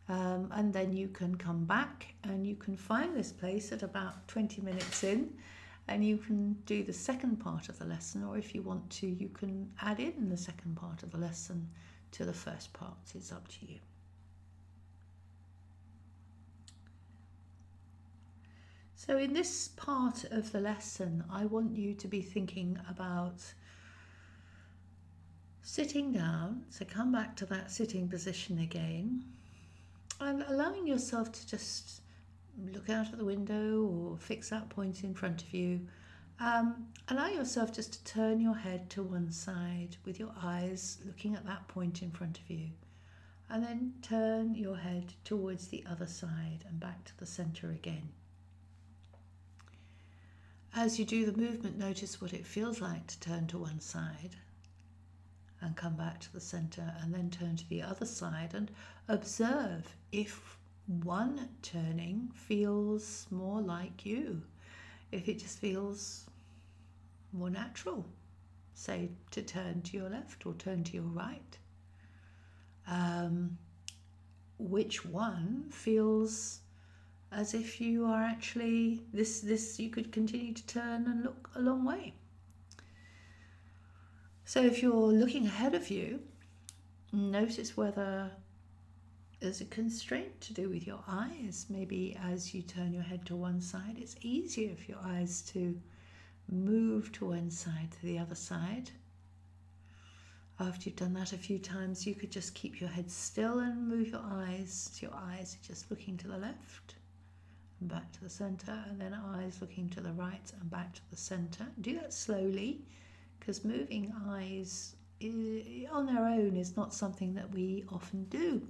um, 0.10 0.50
and 0.54 0.74
then 0.74 0.94
you 0.94 1.08
can 1.08 1.36
come 1.36 1.66
back 1.66 2.14
and 2.24 2.48
you 2.48 2.56
can 2.56 2.78
find 2.78 3.16
this 3.16 3.32
place 3.32 3.72
at 3.72 3.84
about 3.84 4.28
20 4.28 4.62
minutes 4.62 5.04
in 5.04 5.30
and 5.88 6.06
you 6.06 6.18
can 6.18 6.54
do 6.66 6.84
the 6.84 6.94
second 6.94 7.38
part 7.38 7.70
of 7.70 7.78
the 7.80 7.86
lesson 7.86 8.24
or 8.24 8.38
if 8.38 8.56
you 8.56 8.62
want 8.62 8.90
to 8.90 9.08
you 9.08 9.30
can 9.30 9.70
add 9.82 10.00
in 10.00 10.30
the 10.30 10.38
second 10.38 10.76
part 10.76 11.04
of 11.04 11.12
the 11.12 11.18
lesson 11.18 11.70
to 12.12 12.24
the 12.24 12.34
first 12.34 12.72
part 12.74 12.98
it's 13.16 13.32
up 13.32 13.48
to 13.48 13.66
you 13.66 13.80
So, 19.00 19.18
in 19.18 19.32
this 19.32 19.68
part 19.70 20.26
of 20.32 20.52
the 20.52 20.60
lesson, 20.60 21.24
I 21.32 21.46
want 21.46 21.78
you 21.78 21.94
to 21.94 22.08
be 22.08 22.22
thinking 22.22 22.80
about 22.90 23.54
sitting 25.62 26.12
down. 26.12 26.66
So, 26.70 26.84
come 26.84 27.12
back 27.12 27.36
to 27.38 27.46
that 27.46 27.70
sitting 27.72 28.10
position 28.10 28.58
again 28.58 29.24
and 30.20 30.44
allowing 30.48 30.88
yourself 30.88 31.32
to 31.32 31.48
just 31.48 32.02
look 32.74 32.90
out 32.90 33.08
at 33.08 33.18
the 33.18 33.26
window 33.26 33.84
or 33.84 34.18
fix 34.18 34.50
that 34.50 34.70
point 34.70 35.04
in 35.04 35.14
front 35.14 35.44
of 35.44 35.54
you. 35.54 35.82
Um, 36.40 36.88
allow 37.08 37.28
yourself 37.28 37.74
just 37.74 37.94
to 37.94 38.14
turn 38.14 38.40
your 38.40 38.56
head 38.56 38.90
to 38.92 39.04
one 39.04 39.32
side 39.32 39.98
with 40.06 40.20
your 40.20 40.32
eyes 40.42 40.98
looking 41.06 41.36
at 41.36 41.46
that 41.46 41.68
point 41.68 42.02
in 42.02 42.12
front 42.12 42.40
of 42.40 42.50
you. 42.50 42.70
And 43.50 43.64
then 43.64 43.94
turn 44.02 44.56
your 44.56 44.76
head 44.76 45.14
towards 45.24 45.68
the 45.68 45.84
other 45.90 46.08
side 46.08 46.66
and 46.68 46.80
back 46.80 47.06
to 47.06 47.18
the 47.18 47.26
center 47.26 47.72
again. 47.72 48.10
As 50.76 51.00
you 51.00 51.06
do 51.06 51.26
the 51.26 51.38
movement, 51.38 51.78
notice 51.78 52.22
what 52.22 52.34
it 52.34 52.46
feels 52.46 52.82
like 52.82 53.08
to 53.08 53.20
turn 53.20 53.48
to 53.48 53.58
one 53.58 53.80
side 53.80 54.36
and 55.62 55.76
come 55.76 55.96
back 55.96 56.20
to 56.20 56.34
the 56.34 56.40
center 56.40 56.94
and 57.02 57.14
then 57.14 57.30
turn 57.30 57.56
to 57.56 57.70
the 57.70 57.82
other 57.82 58.06
side 58.06 58.54
and 58.54 58.72
observe 59.08 59.96
if 60.12 60.58
one 61.04 61.50
turning 61.62 62.32
feels 62.34 63.28
more 63.32 63.62
like 63.62 64.06
you, 64.06 64.42
if 65.12 65.28
it 65.28 65.40
just 65.40 65.60
feels 65.60 66.26
more 67.34 67.50
natural, 67.50 68.06
say 68.74 69.10
to 69.32 69.42
turn 69.42 69.82
to 69.82 69.98
your 69.98 70.10
left 70.10 70.46
or 70.46 70.54
turn 70.54 70.84
to 70.86 70.94
your 70.94 71.04
right. 71.04 71.58
Um, 72.88 73.58
which 74.60 75.06
one 75.06 75.66
feels 75.70 76.62
as 77.32 77.54
if 77.54 77.82
you 77.82 78.06
are 78.06 78.24
actually 78.24 79.02
this 79.14 79.42
this 79.42 79.80
you 79.80 79.90
could 79.90 80.12
continue 80.12 80.54
to 80.54 80.66
turn 80.66 81.06
and 81.06 81.24
look 81.24 81.50
a 81.56 81.60
long 81.60 81.84
way 81.84 82.14
so 84.48 84.64
if 84.64 84.82
you're 84.82 84.94
looking 84.94 85.46
ahead 85.46 85.76
of 85.76 85.90
you 85.90 86.22
notice 87.12 87.76
whether 87.76 88.32
there's 89.42 89.60
a 89.60 89.66
constraint 89.66 90.40
to 90.40 90.54
do 90.54 90.70
with 90.70 90.88
your 90.88 91.04
eyes 91.06 91.66
maybe 91.70 92.18
as 92.24 92.54
you 92.54 92.62
turn 92.62 92.94
your 92.94 93.04
head 93.04 93.26
to 93.26 93.36
one 93.36 93.60
side 93.60 93.98
it's 93.98 94.16
easier 94.22 94.74
for 94.74 94.92
your 94.94 95.02
eyes 95.04 95.42
to 95.42 95.78
move 96.50 97.12
to 97.12 97.26
one 97.26 97.52
side 97.52 97.92
to 97.92 98.06
the 98.06 98.18
other 98.18 98.36
side 98.36 98.90
after 100.60 100.90
you've 100.90 100.98
done 100.98 101.14
that 101.14 101.34
a 101.34 101.38
few 101.38 101.60
times, 101.60 102.08
you 102.08 102.16
could 102.16 102.32
just 102.32 102.56
keep 102.56 102.82
your 102.82 102.90
head 102.90 103.12
still 103.12 103.60
and 103.60 103.88
move 103.88 104.08
your 104.08 104.24
eyes. 104.24 104.90
So 104.92 105.06
your 105.06 105.16
eyes 105.16 105.56
are 105.56 105.68
just 105.68 105.92
looking 105.92 106.18
to 106.18 106.28
the 106.28 106.38
left 106.40 106.96
and 107.80 107.88
back 107.88 108.12
to 108.14 108.24
the 108.24 108.30
center, 108.30 108.84
and 108.90 109.00
then 109.00 109.14
eyes 109.14 109.60
looking 109.62 109.88
to 109.90 110.02
the 110.02 110.14
right 110.14 110.52
and 110.60 110.68
back 110.72 110.96
to 110.96 111.02
the 111.12 111.16
center. 111.16 111.68
Do 111.82 111.94
that 112.00 112.12
slowly 112.12 112.82
because 113.48 113.64
moving 113.64 114.14
eyes 114.28 114.94
on 115.24 116.06
their 116.06 116.28
own 116.28 116.58
is 116.58 116.76
not 116.76 116.94
something 116.94 117.34
that 117.34 117.50
we 117.50 117.86
often 117.94 118.26
do. 118.26 118.62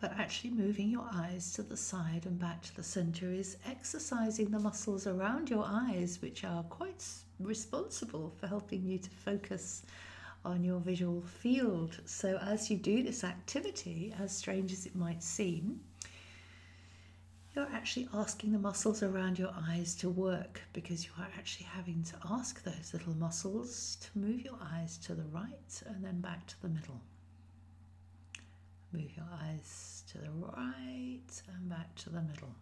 But 0.00 0.18
actually, 0.18 0.50
moving 0.50 0.88
your 0.88 1.08
eyes 1.14 1.52
to 1.52 1.62
the 1.62 1.76
side 1.76 2.26
and 2.26 2.40
back 2.40 2.62
to 2.62 2.74
the 2.74 2.82
center 2.82 3.30
is 3.30 3.58
exercising 3.64 4.50
the 4.50 4.58
muscles 4.58 5.06
around 5.06 5.50
your 5.50 5.64
eyes, 5.64 6.18
which 6.20 6.42
are 6.42 6.64
quite 6.64 7.04
responsible 7.38 8.34
for 8.40 8.48
helping 8.48 8.84
you 8.84 8.98
to 8.98 9.10
focus 9.10 9.84
on 10.44 10.64
your 10.64 10.80
visual 10.80 11.22
field. 11.22 12.00
So, 12.06 12.38
as 12.38 12.68
you 12.68 12.76
do 12.76 13.04
this 13.04 13.22
activity, 13.22 14.12
as 14.18 14.36
strange 14.36 14.72
as 14.72 14.84
it 14.84 14.96
might 14.96 15.22
seem, 15.22 15.78
you're 17.54 17.68
actually 17.72 18.08
asking 18.14 18.52
the 18.52 18.58
muscles 18.58 19.02
around 19.02 19.38
your 19.38 19.52
eyes 19.68 19.94
to 19.96 20.08
work 20.08 20.62
because 20.72 21.04
you 21.04 21.10
are 21.18 21.28
actually 21.36 21.66
having 21.66 22.02
to 22.02 22.14
ask 22.30 22.62
those 22.62 22.90
little 22.94 23.14
muscles 23.14 23.98
to 24.00 24.18
move 24.18 24.40
your 24.40 24.58
eyes 24.74 24.96
to 24.96 25.14
the 25.14 25.24
right 25.24 25.82
and 25.86 26.02
then 26.02 26.20
back 26.20 26.46
to 26.46 26.60
the 26.62 26.68
middle. 26.68 27.00
Move 28.92 29.10
your 29.16 29.26
eyes 29.42 30.02
to 30.10 30.18
the 30.18 30.30
right 30.30 31.42
and 31.54 31.68
back 31.68 31.94
to 31.96 32.10
the 32.10 32.22
middle. 32.22 32.54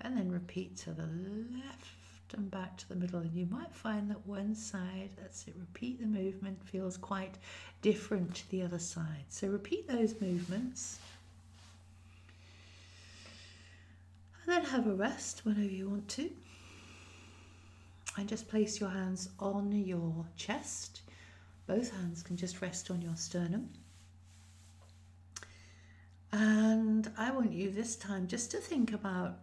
And 0.00 0.16
then 0.16 0.30
repeat 0.30 0.76
to 0.78 0.90
the 0.92 1.08
left 1.52 2.34
and 2.34 2.50
back 2.50 2.76
to 2.78 2.88
the 2.88 2.96
middle. 2.96 3.20
And 3.20 3.34
you 3.34 3.46
might 3.46 3.74
find 3.74 4.10
that 4.10 4.26
one 4.26 4.54
side, 4.54 5.10
that's 5.20 5.46
it, 5.48 5.54
repeat 5.58 6.00
the 6.00 6.06
movement, 6.06 6.58
feels 6.64 6.96
quite 6.96 7.36
different 7.82 8.34
to 8.36 8.50
the 8.50 8.62
other 8.62 8.78
side. 8.78 9.24
So 9.28 9.48
repeat 9.48 9.86
those 9.86 10.18
movements 10.20 10.98
And 14.46 14.54
then 14.54 14.70
have 14.70 14.86
a 14.86 14.94
rest 14.94 15.44
whenever 15.44 15.66
you 15.66 15.90
want 15.90 16.08
to. 16.10 16.30
And 18.16 18.28
just 18.28 18.48
place 18.48 18.80
your 18.80 18.90
hands 18.90 19.28
on 19.40 19.72
your 19.72 20.24
chest. 20.36 21.02
Both 21.66 21.90
hands 21.90 22.22
can 22.22 22.36
just 22.36 22.62
rest 22.62 22.90
on 22.90 23.02
your 23.02 23.16
sternum. 23.16 23.70
And 26.32 27.10
I 27.18 27.30
want 27.30 27.52
you 27.52 27.70
this 27.70 27.96
time 27.96 28.28
just 28.28 28.50
to 28.52 28.58
think 28.58 28.92
about 28.92 29.40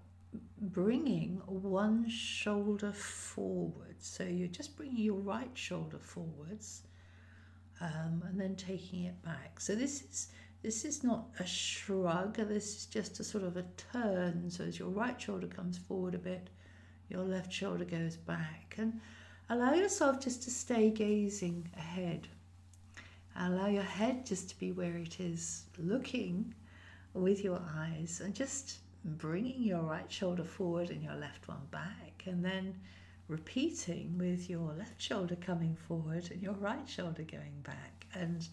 bringing 0.60 1.42
one 1.46 2.10
shoulder 2.10 2.94
forward. 2.94 3.96
So 4.00 4.24
you're 4.24 4.48
just 4.48 4.78
bringing 4.78 4.98
your 5.04 5.20
right 5.20 5.52
shoulder 5.54 6.00
forwards 6.00 6.84
um, 7.82 8.24
and 8.28 8.40
then 8.40 8.56
taking 8.56 9.04
it 9.04 9.22
back. 9.24 9.60
So 9.60 9.76
this 9.76 10.02
is 10.02 10.28
this 10.64 10.86
is 10.86 11.04
not 11.04 11.26
a 11.40 11.46
shrug, 11.46 12.38
this 12.38 12.78
is 12.78 12.86
just 12.86 13.20
a 13.20 13.24
sort 13.24 13.44
of 13.44 13.58
a 13.58 13.66
turn. 13.92 14.50
So 14.50 14.64
as 14.64 14.80
your 14.80 14.90
right 14.90 15.22
shoulder 15.22 15.48
comes 15.48 15.78
forward 15.78 16.16
a 16.16 16.20
bit, 16.20 16.50
your 17.10 17.24
left 17.24 17.52
shoulder 17.52 17.84
goes 17.84 18.16
back. 18.16 18.76
And 18.78 19.02
allow 19.50 19.74
yourself 19.74 20.22
just 20.22 20.42
to 20.44 20.50
stay 20.50 20.90
gazing 20.90 21.70
ahead. 21.78 22.30
Allow 23.36 23.68
your 23.68 23.84
head 23.84 24.26
just 24.26 24.50
to 24.50 24.60
be 24.60 24.72
where 24.72 24.96
it 24.96 25.20
is, 25.20 25.66
looking 25.78 26.54
with 27.14 27.44
your 27.44 27.62
eyes 27.76 28.22
and 28.24 28.34
just 28.34 28.78
bringing 29.04 29.62
your 29.62 29.82
right 29.82 30.10
shoulder 30.10 30.46
forward 30.46 30.92
and 30.92 31.04
your 31.04 31.16
left 31.16 31.46
one 31.48 31.68
back. 31.72 32.24
And 32.26 32.44
then 32.44 32.74
repeating 33.28 34.18
with 34.18 34.50
your 34.50 34.74
left 34.78 35.02
shoulder 35.02 35.36
coming 35.36 35.76
forward 35.76 36.30
and 36.32 36.42
your 36.42 36.54
right 36.54 36.88
shoulder 36.88 37.24
going 37.24 37.60
back. 37.64 38.06
And 38.14 38.48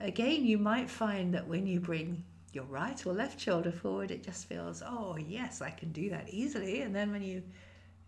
Again, 0.00 0.46
you 0.46 0.56
might 0.56 0.88
find 0.88 1.34
that 1.34 1.46
when 1.46 1.66
you 1.66 1.78
bring 1.78 2.24
your 2.52 2.64
right 2.64 3.06
or 3.06 3.12
left 3.12 3.38
shoulder 3.38 3.70
forward, 3.70 4.10
it 4.10 4.24
just 4.24 4.46
feels, 4.48 4.82
oh 4.84 5.16
yes, 5.16 5.60
I 5.60 5.70
can 5.70 5.92
do 5.92 6.10
that 6.10 6.28
easily. 6.30 6.82
And 6.82 6.94
then 6.94 7.12
when 7.12 7.22
you 7.22 7.42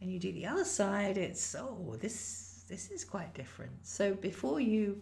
and 0.01 0.11
you 0.11 0.19
do 0.19 0.33
the 0.33 0.47
other 0.47 0.65
side, 0.65 1.17
it's 1.17 1.55
oh 1.55 1.97
this 2.01 2.65
this 2.69 2.91
is 2.91 3.05
quite 3.05 3.35
different. 3.35 3.73
So 3.83 4.15
before 4.15 4.61
you 4.61 5.01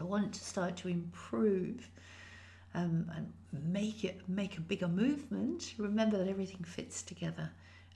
want 0.00 0.34
to 0.34 0.40
start 0.44 0.76
to 0.78 0.88
improve 0.88 1.88
um, 2.74 3.10
and 3.16 3.32
make 3.52 4.04
it 4.04 4.20
make 4.28 4.58
a 4.58 4.60
bigger 4.60 4.88
movement, 4.88 5.74
remember 5.78 6.18
that 6.18 6.28
everything 6.28 6.64
fits 6.64 7.02
together, 7.02 7.50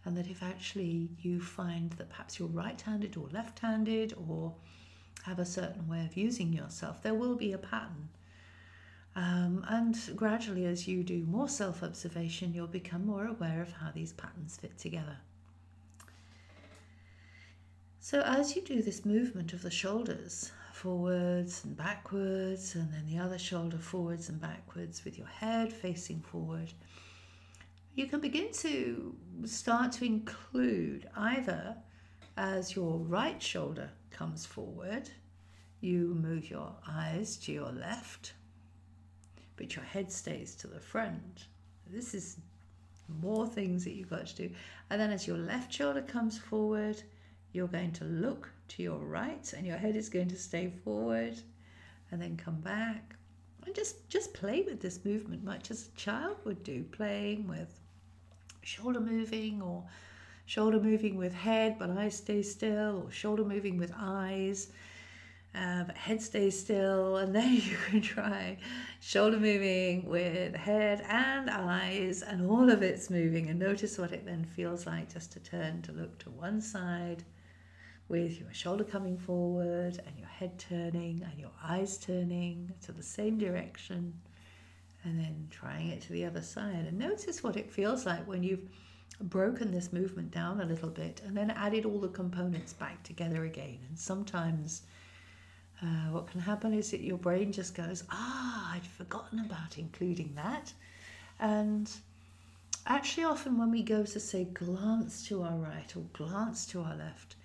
and 0.05 0.17
that 0.17 0.29
if 0.29 0.43
actually 0.43 1.11
you 1.21 1.41
find 1.41 1.91
that 1.93 2.09
perhaps 2.09 2.39
you're 2.39 2.49
right-handed 2.49 3.17
or 3.17 3.29
left-handed 3.33 4.15
or 4.29 4.55
have 5.25 5.39
a 5.39 5.45
certain 5.45 5.89
way 5.89 6.05
of 6.05 6.17
using 6.17 6.53
yourself, 6.53 7.03
there 7.03 7.15
will 7.15 7.37
be 7.37 7.53
a 7.53 7.59
pattern. 7.59 8.09
Um, 9.15 9.65
and 9.69 9.97
gradually, 10.17 10.65
as 10.65 10.89
you 10.89 11.03
do 11.03 11.25
more 11.27 11.49
self 11.49 11.83
observation, 11.83 12.55
you'll 12.55 12.67
become 12.67 13.07
more 13.07 13.27
aware 13.27 13.61
of 13.61 13.73
how 13.73 13.91
these 13.93 14.13
patterns 14.13 14.57
fit 14.57 14.79
together. 14.79 15.19
So, 18.01 18.23
as 18.23 18.57
you 18.57 18.63
do 18.63 18.83
this 18.83 19.05
movement 19.05 19.53
of 19.53 19.63
the 19.63 19.71
shoulders 19.71 20.51
forwards 20.73 21.63
and 21.65 21.77
backwards, 21.77 22.75
and 22.75 22.93
then 22.93 23.07
the 23.07 23.19
other 23.19 23.39
shoulder 23.39 23.79
forwards 23.79 24.29
and 24.29 24.41
backwards 24.41 25.05
with 25.05 25.17
your 25.17 25.29
head 25.29 25.73
facing 25.73 26.21
forward, 26.21 26.73
you 27.95 28.07
can 28.07 28.21
begin 28.21 28.51
to 28.53 29.15
start 29.45 29.93
to 29.93 30.05
include 30.05 31.09
either 31.17 31.77
as 32.37 32.75
your 32.75 32.99
right 32.99 33.43
shoulder 33.43 33.91
comes 34.11 34.47
forward, 34.47 35.09
you 35.81 36.15
move 36.21 36.49
your 36.49 36.73
eyes 36.89 37.37
to 37.39 37.53
your 37.53 37.73
left, 37.73 38.33
but 39.57 39.75
your 39.75 39.85
head 39.85 40.11
stays 40.11 40.55
to 40.57 40.67
the 40.67 40.81
front. 40.81 41.47
This 41.91 42.15
is 42.15 42.39
more 43.21 43.47
things 43.47 43.85
that 43.85 43.93
you've 43.93 44.11
got 44.11 44.27
to 44.27 44.49
do. 44.49 44.51
And 44.91 45.01
then 45.01 45.11
as 45.11 45.27
your 45.27 45.37
left 45.37 45.73
shoulder 45.73 46.03
comes 46.03 46.39
forward, 46.39 47.03
you're 47.53 47.69
going 47.69 47.93
to 47.93 48.05
look 48.05 48.51
to 48.69 48.83
your 48.83 48.99
right 48.99 49.53
and 49.57 49.67
your 49.67 49.77
head 49.77 49.97
is 49.97 50.09
going 50.09 50.29
to 50.29 50.39
stay 50.39 50.73
forward 50.85 51.39
and 52.11 52.23
then 52.23 52.37
come 52.37 52.61
back. 52.61 53.17
And 53.67 53.75
just, 53.75 54.09
just 54.09 54.33
play 54.35 54.63
with 54.63 54.81
this 54.81 55.05
movement 55.05 55.45
much 55.45 55.71
as 55.71 55.89
a 55.89 55.99
child 55.99 56.37
would 56.45 56.63
do, 56.63 56.85
playing 56.85 57.47
with 57.47 57.81
shoulder 58.63 59.01
moving 59.01 59.61
or 59.61 59.85
shoulder 60.53 60.79
moving 60.79 61.17
with 61.17 61.33
head 61.33 61.77
but 61.79 61.89
eyes 61.89 62.15
stay 62.17 62.43
still, 62.43 63.05
or 63.05 63.11
shoulder 63.11 63.43
moving 63.43 63.79
with 63.79 63.91
eyes. 63.97 64.69
uh, 65.55 65.85
but 65.85 65.97
head 65.97 66.21
stays 66.21 66.59
still, 66.59 67.17
and 67.17 67.35
then 67.35 67.53
you 67.69 67.77
can 67.87 68.03
try 68.03 68.59
shoulder 69.01 69.39
moving 69.39 70.07
with 70.07 70.55
head 70.55 71.03
and 71.09 71.49
eyes, 71.49 72.21
and 72.21 72.47
all 72.51 72.69
of 72.69 72.83
it's 72.83 73.09
moving. 73.09 73.49
And 73.49 73.59
notice 73.59 73.97
what 73.99 74.13
it 74.13 74.27
then 74.27 74.45
feels 74.45 74.87
like 74.87 75.11
just 75.13 75.33
to 75.33 75.41
turn 75.41 75.81
to 75.83 75.93
look 75.93 76.19
to 76.19 76.31
one 76.31 76.61
side 76.61 77.25
with 78.09 78.39
your 78.39 78.53
shoulder 78.53 78.85
coming 78.85 79.17
forward 79.17 79.95
and 80.07 80.19
your 80.19 80.29
head 80.29 80.59
turning 80.59 81.23
and 81.31 81.41
your 81.41 81.55
eyes 81.65 81.97
turning 81.97 82.71
to 82.85 82.93
the 82.93 83.03
same 83.03 83.39
direction, 83.39 84.13
and 85.05 85.19
then 85.19 85.49
trying 85.51 85.89
it 85.89 86.03
to 86.03 86.13
the 86.13 86.27
other 86.27 86.43
side. 86.43 86.85
And 86.89 86.99
notice 86.99 87.43
what 87.43 87.57
it 87.57 87.73
feels 87.73 88.05
like 88.05 88.27
when 88.29 88.43
you've 88.43 88.69
broken 89.23 89.71
this 89.71 89.93
movement 89.93 90.31
down 90.31 90.61
a 90.61 90.65
little 90.65 90.89
bit 90.89 91.23
and 91.25 91.37
then 91.37 91.51
added 91.51 91.85
all 91.85 92.01
the 92.01 92.09
components 92.09 92.73
back 92.73 93.03
together 93.03 93.45
again. 93.45 93.79
And 93.89 93.99
sometimes 93.99 94.83
uh, 95.83 96.11
what 96.11 96.29
can 96.29 96.41
happen 96.41 96.75
is 96.75 96.91
that 96.91 97.01
your 97.01 97.19
brain 97.19 97.53
just 97.53 97.75
goes, 97.75 98.05
ah, 98.11 98.75
I'd 98.75 98.87
forgotten 98.87 99.41
about 99.41 99.79
including 99.79 100.33
that. 100.37 100.73
And 101.41 101.91
actually, 102.87 103.25
often 103.25 103.59
when 103.59 103.71
we 103.71 103.83
go 103.83 104.05
to 104.05 104.21
say 104.21 104.45
glance 104.45 105.27
to 105.29 105.43
our 105.43 105.57
right 105.57 105.93
or 105.97 106.05
glance 106.13 106.67
to 106.67 106.81
our 106.81 106.97
left, 106.97 107.37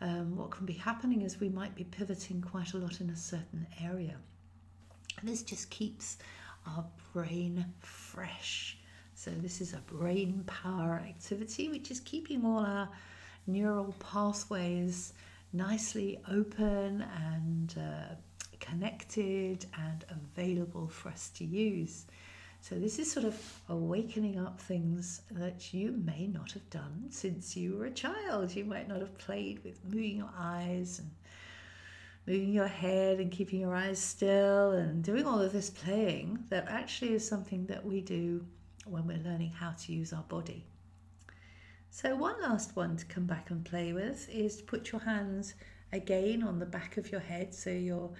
um, 0.00 0.36
what 0.36 0.50
can 0.50 0.66
be 0.66 0.74
happening 0.74 1.22
is 1.22 1.40
we 1.40 1.48
might 1.48 1.74
be 1.74 1.84
pivoting 1.84 2.40
quite 2.40 2.72
a 2.72 2.78
lot 2.78 3.00
in 3.00 3.10
a 3.10 3.16
certain 3.16 3.66
area. 3.82 4.16
And 5.20 5.28
this 5.28 5.42
just 5.42 5.70
keeps 5.70 6.18
our 6.66 6.84
brain 7.12 7.64
fresh. 7.80 8.77
So, 9.18 9.32
this 9.32 9.60
is 9.60 9.72
a 9.72 9.78
brain 9.78 10.44
power 10.46 11.02
activity, 11.04 11.68
which 11.68 11.90
is 11.90 11.98
keeping 11.98 12.44
all 12.44 12.60
our 12.60 12.88
neural 13.48 13.92
pathways 13.98 15.12
nicely 15.52 16.20
open 16.30 17.02
and 17.02 17.74
uh, 17.76 18.14
connected 18.60 19.66
and 19.76 20.04
available 20.08 20.86
for 20.86 21.08
us 21.08 21.30
to 21.30 21.44
use. 21.44 22.06
So, 22.60 22.76
this 22.76 23.00
is 23.00 23.10
sort 23.10 23.26
of 23.26 23.36
awakening 23.68 24.38
up 24.38 24.60
things 24.60 25.22
that 25.32 25.74
you 25.74 26.00
may 26.04 26.28
not 26.28 26.52
have 26.52 26.70
done 26.70 27.06
since 27.10 27.56
you 27.56 27.76
were 27.76 27.86
a 27.86 27.90
child. 27.90 28.54
You 28.54 28.66
might 28.66 28.86
not 28.86 29.00
have 29.00 29.18
played 29.18 29.64
with 29.64 29.84
moving 29.84 30.18
your 30.18 30.30
eyes 30.38 31.00
and 31.00 31.10
moving 32.24 32.52
your 32.52 32.68
head 32.68 33.18
and 33.18 33.32
keeping 33.32 33.58
your 33.62 33.74
eyes 33.74 33.98
still 33.98 34.70
and 34.70 35.02
doing 35.02 35.26
all 35.26 35.40
of 35.40 35.50
this 35.50 35.70
playing 35.70 36.44
that 36.50 36.68
actually 36.68 37.14
is 37.14 37.28
something 37.28 37.66
that 37.66 37.84
we 37.84 38.00
do 38.00 38.46
when 38.90 39.06
we're 39.06 39.18
learning 39.18 39.52
how 39.52 39.72
to 39.72 39.92
use 39.92 40.12
our 40.12 40.22
body. 40.24 40.64
So, 41.90 42.14
one 42.14 42.40
last 42.42 42.76
one 42.76 42.96
to 42.96 43.06
come 43.06 43.26
back 43.26 43.50
and 43.50 43.64
play 43.64 43.92
with 43.92 44.28
is 44.28 44.56
to 44.58 44.64
put 44.64 44.92
your 44.92 45.00
hands 45.00 45.54
again 45.92 46.42
on 46.42 46.58
the 46.58 46.66
back 46.66 46.96
of 46.96 47.10
your 47.10 47.20
head. 47.20 47.54
So, 47.54 47.70
your 47.70 48.10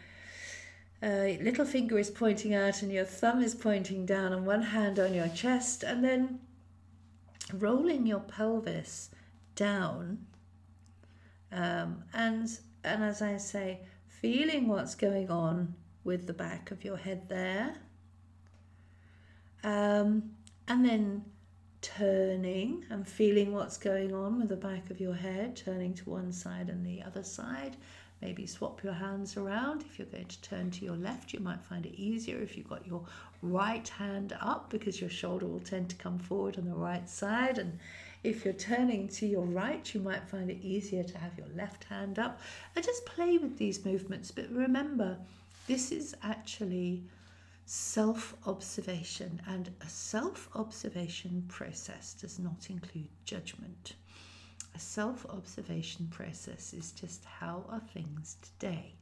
uh, 1.02 1.36
little 1.40 1.64
finger 1.64 1.98
is 1.98 2.10
pointing 2.10 2.54
out 2.54 2.82
and 2.82 2.90
your 2.90 3.04
thumb 3.04 3.42
is 3.42 3.54
pointing 3.54 4.06
down, 4.06 4.32
and 4.32 4.46
one 4.46 4.62
hand 4.62 4.98
on 4.98 5.14
your 5.14 5.28
chest, 5.28 5.82
and 5.82 6.02
then 6.02 6.40
rolling 7.52 8.06
your 8.06 8.20
pelvis 8.20 9.10
down. 9.54 10.26
Um, 11.52 12.04
and, 12.12 12.48
and 12.84 13.04
as 13.04 13.22
I 13.22 13.36
say, 13.36 13.80
feeling 14.08 14.66
what's 14.66 14.94
going 14.94 15.30
on 15.30 15.74
with 16.04 16.26
the 16.26 16.32
back 16.32 16.70
of 16.70 16.84
your 16.84 16.96
head 16.96 17.28
there. 17.28 17.76
Um, 19.62 20.30
and 20.68 20.84
then 20.84 21.24
turning 21.80 22.84
and 22.90 23.06
feeling 23.06 23.52
what's 23.52 23.78
going 23.78 24.14
on 24.14 24.38
with 24.38 24.50
the 24.50 24.56
back 24.56 24.90
of 24.90 25.00
your 25.00 25.14
head, 25.14 25.56
turning 25.56 25.94
to 25.94 26.10
one 26.10 26.30
side 26.30 26.68
and 26.68 26.84
the 26.84 27.02
other 27.02 27.22
side. 27.22 27.76
Maybe 28.20 28.46
swap 28.46 28.82
your 28.82 28.92
hands 28.92 29.36
around. 29.36 29.82
If 29.82 29.98
you're 29.98 30.08
going 30.08 30.26
to 30.26 30.42
turn 30.42 30.70
to 30.72 30.84
your 30.84 30.96
left, 30.96 31.32
you 31.32 31.38
might 31.38 31.62
find 31.62 31.86
it 31.86 31.94
easier 31.94 32.38
if 32.38 32.56
you've 32.56 32.68
got 32.68 32.86
your 32.86 33.04
right 33.42 33.88
hand 33.88 34.36
up 34.40 34.70
because 34.70 35.00
your 35.00 35.08
shoulder 35.08 35.46
will 35.46 35.60
tend 35.60 35.88
to 35.90 35.96
come 35.96 36.18
forward 36.18 36.58
on 36.58 36.64
the 36.64 36.74
right 36.74 37.08
side. 37.08 37.58
And 37.58 37.78
if 38.24 38.44
you're 38.44 38.54
turning 38.54 39.06
to 39.08 39.26
your 39.26 39.44
right, 39.44 39.94
you 39.94 40.00
might 40.00 40.28
find 40.28 40.50
it 40.50 40.60
easier 40.60 41.04
to 41.04 41.18
have 41.18 41.38
your 41.38 41.46
left 41.54 41.84
hand 41.84 42.18
up. 42.18 42.40
And 42.74 42.84
just 42.84 43.06
play 43.06 43.38
with 43.38 43.56
these 43.56 43.84
movements. 43.84 44.32
But 44.32 44.50
remember, 44.50 45.16
this 45.68 45.92
is 45.92 46.16
actually 46.24 47.04
self 47.70 48.34
observation, 48.46 49.42
and 49.46 49.70
a 49.82 49.88
self 49.90 50.48
observation 50.54 51.44
process 51.48 52.14
does 52.14 52.38
not 52.38 52.70
include 52.70 53.10
judgment. 53.26 53.92
A 54.74 54.78
self 54.78 55.26
observation 55.26 56.08
process 56.10 56.72
is 56.72 56.92
just 56.92 57.26
how 57.26 57.66
are 57.68 57.82
things 57.92 58.38
today. 58.40 58.94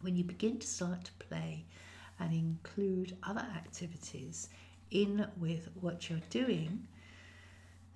When 0.00 0.16
you 0.16 0.24
begin 0.24 0.58
to 0.58 0.66
start 0.66 1.04
to 1.04 1.12
play 1.28 1.66
and 2.18 2.32
include 2.32 3.14
other 3.22 3.46
activities 3.54 4.48
in 4.90 5.26
with 5.38 5.68
what 5.78 6.08
you're 6.08 6.18
doing, 6.30 6.88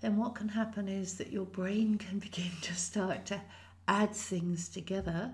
then 0.03 0.19
what 0.19 0.35
can 0.35 0.49
happen 0.49 0.89
is 0.89 1.15
that 1.15 1.33
your 1.33 1.47
brain 1.47 1.97
can 1.97 2.19
begin 2.29 2.53
to 2.61 2.75
start 2.75 3.25
to 3.27 3.41
add 3.89 4.15
things 4.15 4.69
together 4.69 5.33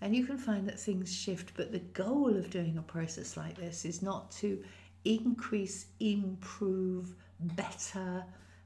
and 0.00 0.14
you 0.14 0.24
can 0.24 0.38
find 0.38 0.68
that 0.68 0.80
things 0.80 1.14
shift, 1.14 1.52
but 1.56 1.72
the 1.72 1.78
goal 1.78 2.36
of 2.36 2.50
doing 2.50 2.78
a 2.78 2.82
process 2.82 3.36
like 3.36 3.56
this 3.56 3.84
is 3.84 4.02
not 4.02 4.30
to 4.32 4.62
increase, 5.04 5.86
improve, 6.00 7.14
better, 7.40 8.24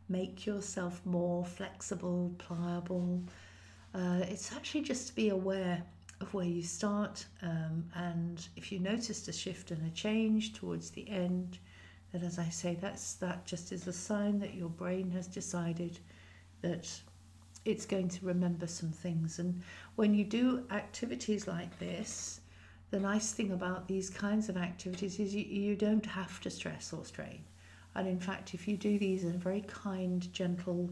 make 0.09 0.47
yourself 0.47 1.01
more 1.05 1.45
flexible, 1.45 2.35
pliable. 2.39 3.23
Uh, 3.95 4.21
it's 4.23 4.53
actually 4.55 4.83
just 4.83 5.09
to 5.09 5.15
be 5.15 5.31
aware 5.31 5.83
of 6.21 6.33
where 6.35 6.47
you 6.47 6.63
start, 6.63 7.27
um, 7.43 7.85
and 7.95 8.47
if 8.57 8.71
you 8.71 8.79
noticed 8.79 9.29
a 9.29 9.33
shift 9.33 9.71
and 9.71 9.85
a 9.87 9.91
change 9.91 10.53
towards 10.55 10.91
the 10.91 11.09
end, 11.09 11.59
then 12.13 12.23
as 12.23 12.39
I 12.39 12.49
say, 12.49 12.77
that's 12.81 13.15
that 13.15 13.45
just 13.45 13.73
is 13.73 13.89
a 13.89 13.93
sign 13.93 14.39
that 14.39 14.55
your 14.55 14.69
brain 14.69 15.11
has 15.11 15.27
decided 15.27 15.99
that 16.63 16.89
it's 17.65 17.87
going 17.87 18.09
to 18.09 18.27
remember 18.27 18.67
some 18.67 18.91
things. 18.91 19.39
And 19.39 19.63
when 19.97 20.15
you 20.15 20.25
do 20.25 20.65
activities 20.71 21.47
like 21.49 21.79
this, 21.79 22.41
the 22.91 23.01
nice 23.01 23.33
thing 23.33 23.53
about 23.53 23.89
these 23.89 24.11
kinds 24.11 24.49
of 24.49 24.57
activities 24.57 25.19
is 25.19 25.35
you, 25.35 25.45
you 25.45 25.77
don't 25.77 26.07
have 26.07 26.41
to 26.43 26.51
stress 26.51 26.93
or 26.93 27.05
strain. 27.05 27.43
And 27.95 28.07
in 28.07 28.21
fact, 28.21 28.55
if 28.55 28.69
you 28.69 28.77
do 28.77 28.99
these 28.99 29.25
in 29.25 29.35
a 29.35 29.39
very 29.39 29.63
kind, 29.63 30.33
gentle, 30.33 30.91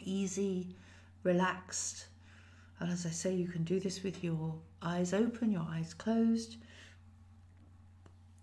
easy, 0.00 0.74
relaxed, 1.22 2.06
and 2.80 2.90
as 2.90 3.04
I 3.04 3.10
say, 3.10 3.34
you 3.34 3.48
can 3.48 3.64
do 3.64 3.80
this 3.80 4.02
with 4.02 4.22
your 4.22 4.54
eyes 4.82 5.12
open, 5.12 5.50
your 5.50 5.66
eyes 5.68 5.94
closed. 5.94 6.56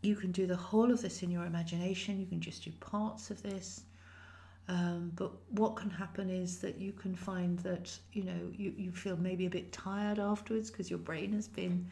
You 0.02 0.16
can 0.16 0.32
do 0.32 0.46
the 0.46 0.58
whole 0.58 0.92
of 0.92 1.02
this 1.02 1.24
in 1.24 1.32
your 1.32 1.46
imagination. 1.46 2.20
You 2.20 2.26
can 2.26 2.42
just 2.42 2.66
do 2.66 2.72
parts 2.80 3.32
of 3.32 3.42
this. 3.42 3.84
Um, 4.68 5.12
but 5.16 5.32
what 5.52 5.76
can 5.76 5.92
happen 5.92 6.30
is 6.30 6.58
that 6.60 6.80
you 6.80 6.92
can 6.92 7.16
find 7.16 7.60
that 7.60 7.96
you 8.14 8.24
know 8.24 8.52
you, 8.56 8.74
you 8.76 8.92
feel 8.92 9.16
maybe 9.16 9.46
a 9.46 9.50
bit 9.50 9.72
tired 9.72 10.18
afterwards 10.18 10.72
because 10.72 10.90
your 10.90 11.00
brain 11.00 11.34
has 11.34 11.48
been 11.48 11.88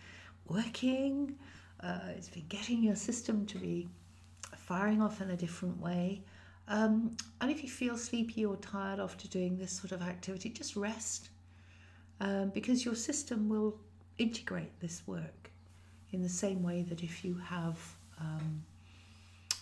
working, 0.48 1.36
uh, 1.82 2.00
it's 2.10 2.30
been 2.30 2.46
getting 2.50 2.84
your 2.84 2.96
system 2.96 3.46
to 3.46 3.58
be 3.60 3.88
firing 4.58 5.02
off 5.02 5.22
in 5.22 5.30
a 5.30 5.38
different 5.38 5.80
way. 5.80 6.24
Um, 6.68 7.16
and 7.42 7.52
if 7.52 7.62
you 7.62 7.70
feel 7.70 7.98
sleepy 7.98 8.46
or 8.46 8.56
tired 8.56 9.00
after 9.00 9.28
doing 9.28 9.58
this 9.58 9.72
sort 9.72 9.92
of 9.92 10.02
activity, 10.02 10.50
just 10.50 10.76
rest 10.76 11.30
um, 12.22 12.50
because 12.50 12.86
your 12.86 12.96
system 12.96 13.50
will 13.50 13.78
integrate 14.18 14.80
this 14.80 15.04
work 15.06 15.52
in 16.12 16.22
the 16.22 16.30
same 16.30 16.64
way 16.64 16.84
that 16.84 17.04
if 17.04 17.26
you 17.26 17.36
have 17.36 17.80
um, 18.20 18.64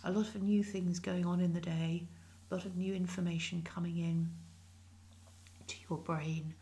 a 0.03 0.11
lot 0.11 0.27
of 0.35 0.43
new 0.43 0.63
things 0.63 0.99
going 0.99 1.25
on 1.25 1.39
in 1.39 1.53
the 1.53 1.61
day 1.61 2.03
a 2.51 2.55
lot 2.55 2.65
of 2.65 2.75
new 2.75 2.93
information 2.93 3.61
coming 3.63 3.97
in 3.97 4.29
to 5.67 5.75
your 5.89 5.99
brain. 5.99 6.53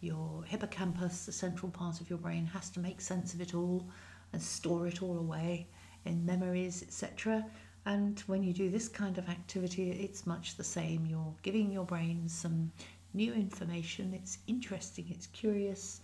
Your 0.00 0.44
hippocampus, 0.44 1.26
the 1.26 1.32
central 1.32 1.70
part 1.72 2.00
of 2.00 2.10
your 2.10 2.18
brain, 2.18 2.46
has 2.46 2.70
to 2.70 2.80
make 2.80 3.00
sense 3.00 3.34
of 3.34 3.40
it 3.40 3.54
all 3.54 3.88
and 4.32 4.42
store 4.42 4.86
it 4.86 5.02
all 5.02 5.18
away 5.18 5.66
in 6.04 6.24
memories, 6.24 6.82
etc. 6.82 7.44
And 7.86 8.20
when 8.26 8.42
you 8.42 8.52
do 8.52 8.70
this 8.70 8.88
kind 8.88 9.16
of 9.16 9.28
activity, 9.28 9.90
it's 9.90 10.26
much 10.26 10.56
the 10.56 10.64
same. 10.64 11.06
You're 11.06 11.34
giving 11.42 11.72
your 11.72 11.84
brain 11.84 12.28
some 12.28 12.70
new 13.14 13.32
information. 13.32 14.12
It's 14.14 14.38
interesting, 14.46 15.06
it's 15.08 15.28
curious, 15.28 16.02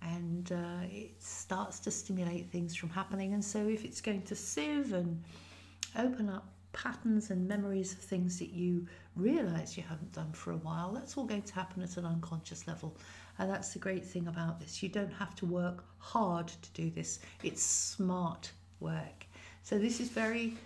and 0.00 0.52
uh, 0.52 0.86
it 0.88 1.20
starts 1.20 1.80
to 1.80 1.90
stimulate 1.90 2.50
things 2.50 2.76
from 2.76 2.90
happening. 2.90 3.34
And 3.34 3.44
so, 3.44 3.66
if 3.66 3.84
it's 3.84 4.00
going 4.00 4.22
to 4.22 4.36
sieve 4.36 4.92
and 4.92 5.22
open 5.98 6.28
up 6.28 6.53
patterns 6.74 7.30
and 7.30 7.48
memories 7.48 7.92
of 7.92 7.98
things 7.98 8.38
that 8.38 8.50
you 8.50 8.86
realize 9.16 9.76
you 9.76 9.82
haven't 9.82 10.12
done 10.12 10.32
for 10.32 10.52
a 10.52 10.56
while. 10.58 10.92
That's 10.92 11.16
all 11.16 11.24
going 11.24 11.42
to 11.42 11.54
happen 11.54 11.82
at 11.82 11.96
an 11.96 12.04
unconscious 12.04 12.66
level. 12.66 12.94
And 13.38 13.50
that's 13.50 13.72
the 13.72 13.78
great 13.78 14.04
thing 14.04 14.26
about 14.28 14.60
this. 14.60 14.82
You 14.82 14.90
don't 14.90 15.12
have 15.12 15.34
to 15.36 15.46
work 15.46 15.84
hard 15.98 16.48
to 16.48 16.70
do 16.74 16.90
this, 16.90 17.20
it's 17.42 17.62
smart 17.62 18.52
work. 18.80 19.26
So, 19.62 19.78
this 19.78 19.98
is 20.00 20.10
very 20.10 20.58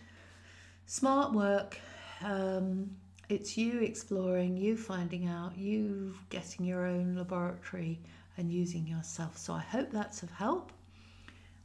smart 0.87 1.33
work. 1.33 1.79
Um, 2.25 2.91
it's 3.29 3.57
you 3.57 3.81
exploring, 3.81 4.57
you 4.57 4.77
finding 4.77 5.29
out, 5.29 5.57
you 5.57 6.15
getting 6.31 6.65
your 6.65 6.87
own 6.87 7.15
laboratory 7.15 8.01
and 8.39 8.51
using 8.51 8.87
yourself. 8.87 9.37
So 9.37 9.53
I 9.53 9.61
hope 9.61 9.91
that's 9.91 10.23
of 10.23 10.31
help. 10.31 10.73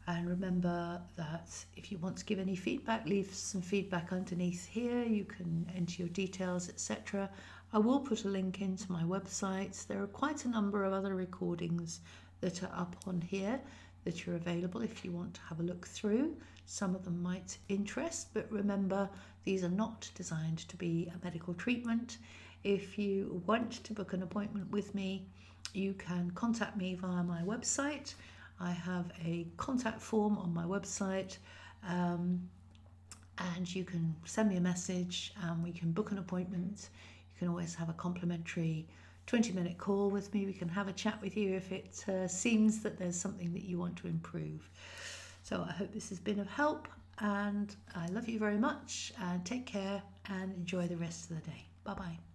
And 0.05 0.27
remember 0.27 1.01
that 1.15 1.49
if 1.77 1.91
you 1.91 1.97
want 1.97 2.17
to 2.17 2.25
give 2.25 2.39
any 2.39 2.55
feedback, 2.55 3.07
leave 3.07 3.33
some 3.33 3.61
feedback 3.61 4.11
underneath 4.11 4.65
here. 4.65 5.03
You 5.03 5.23
can 5.23 5.71
enter 5.75 6.01
your 6.01 6.09
details, 6.09 6.67
etc. 6.67 7.29
I 7.71 7.77
will 7.77 8.01
put 8.01 8.25
a 8.25 8.29
link 8.29 8.61
into 8.61 8.91
my 8.91 9.03
website. 9.03 9.87
There 9.87 10.03
are 10.03 10.07
quite 10.07 10.43
a 10.43 10.49
number 10.49 10.83
of 10.83 10.93
other 10.93 11.15
recordings 11.15 12.01
that 12.41 12.61
are 12.63 12.71
up 12.75 12.97
on 13.07 13.21
here 13.21 13.61
that 14.03 14.27
are 14.27 14.35
available 14.35 14.81
if 14.81 15.05
you 15.05 15.11
want 15.11 15.35
to 15.35 15.41
have 15.41 15.61
a 15.61 15.63
look 15.63 15.87
through. 15.87 16.35
Some 16.65 16.95
of 16.95 17.05
them 17.05 17.21
might 17.23 17.57
interest, 17.69 18.27
but 18.33 18.51
remember 18.51 19.09
these 19.45 19.63
are 19.63 19.69
not 19.69 20.09
designed 20.15 20.59
to 20.69 20.75
be 20.75 21.11
a 21.13 21.23
medical 21.23 21.53
treatment. 21.53 22.17
If 22.63 22.97
you 22.97 23.41
want 23.45 23.83
to 23.83 23.93
book 23.93 24.13
an 24.13 24.23
appointment 24.23 24.69
with 24.71 24.93
me, 24.93 25.25
you 25.73 25.93
can 25.93 26.31
contact 26.31 26.77
me 26.77 26.95
via 26.95 27.23
my 27.23 27.41
website. 27.41 28.13
I 28.59 28.71
have 28.71 29.11
a 29.23 29.47
contact 29.57 30.01
form 30.01 30.37
on 30.37 30.53
my 30.53 30.63
website. 30.63 31.37
Um, 31.87 32.49
and 33.37 33.73
you 33.73 33.83
can 33.83 34.15
send 34.25 34.49
me 34.49 34.57
a 34.57 34.61
message 34.61 35.33
and 35.41 35.63
we 35.63 35.71
can 35.71 35.91
book 35.91 36.11
an 36.11 36.17
appointment. 36.17 36.89
You 37.33 37.39
can 37.39 37.47
always 37.47 37.73
have 37.75 37.89
a 37.89 37.93
complimentary 37.93 38.87
20 39.25 39.53
minute 39.53 39.77
call 39.77 40.09
with 40.09 40.33
me. 40.33 40.45
We 40.45 40.53
can 40.53 40.69
have 40.69 40.87
a 40.87 40.93
chat 40.93 41.21
with 41.21 41.35
you 41.35 41.55
if 41.55 41.71
it 41.71 42.05
uh, 42.07 42.27
seems 42.27 42.81
that 42.83 42.97
there's 42.97 43.19
something 43.19 43.51
that 43.53 43.63
you 43.63 43.79
want 43.79 43.95
to 43.97 44.07
improve. 44.07 44.69
So 45.43 45.65
I 45.67 45.71
hope 45.71 45.93
this 45.93 46.09
has 46.09 46.19
been 46.19 46.39
of 46.39 46.47
help 46.47 46.87
and 47.19 47.75
I 47.95 48.07
love 48.07 48.27
you 48.27 48.39
very 48.39 48.57
much 48.57 49.13
and 49.19 49.43
take 49.45 49.65
care 49.65 50.01
and 50.29 50.53
enjoy 50.53 50.87
the 50.87 50.97
rest 50.97 51.29
of 51.29 51.41
the 51.41 51.49
day. 51.49 51.65
Bye 51.83 51.93
bye. 51.93 52.32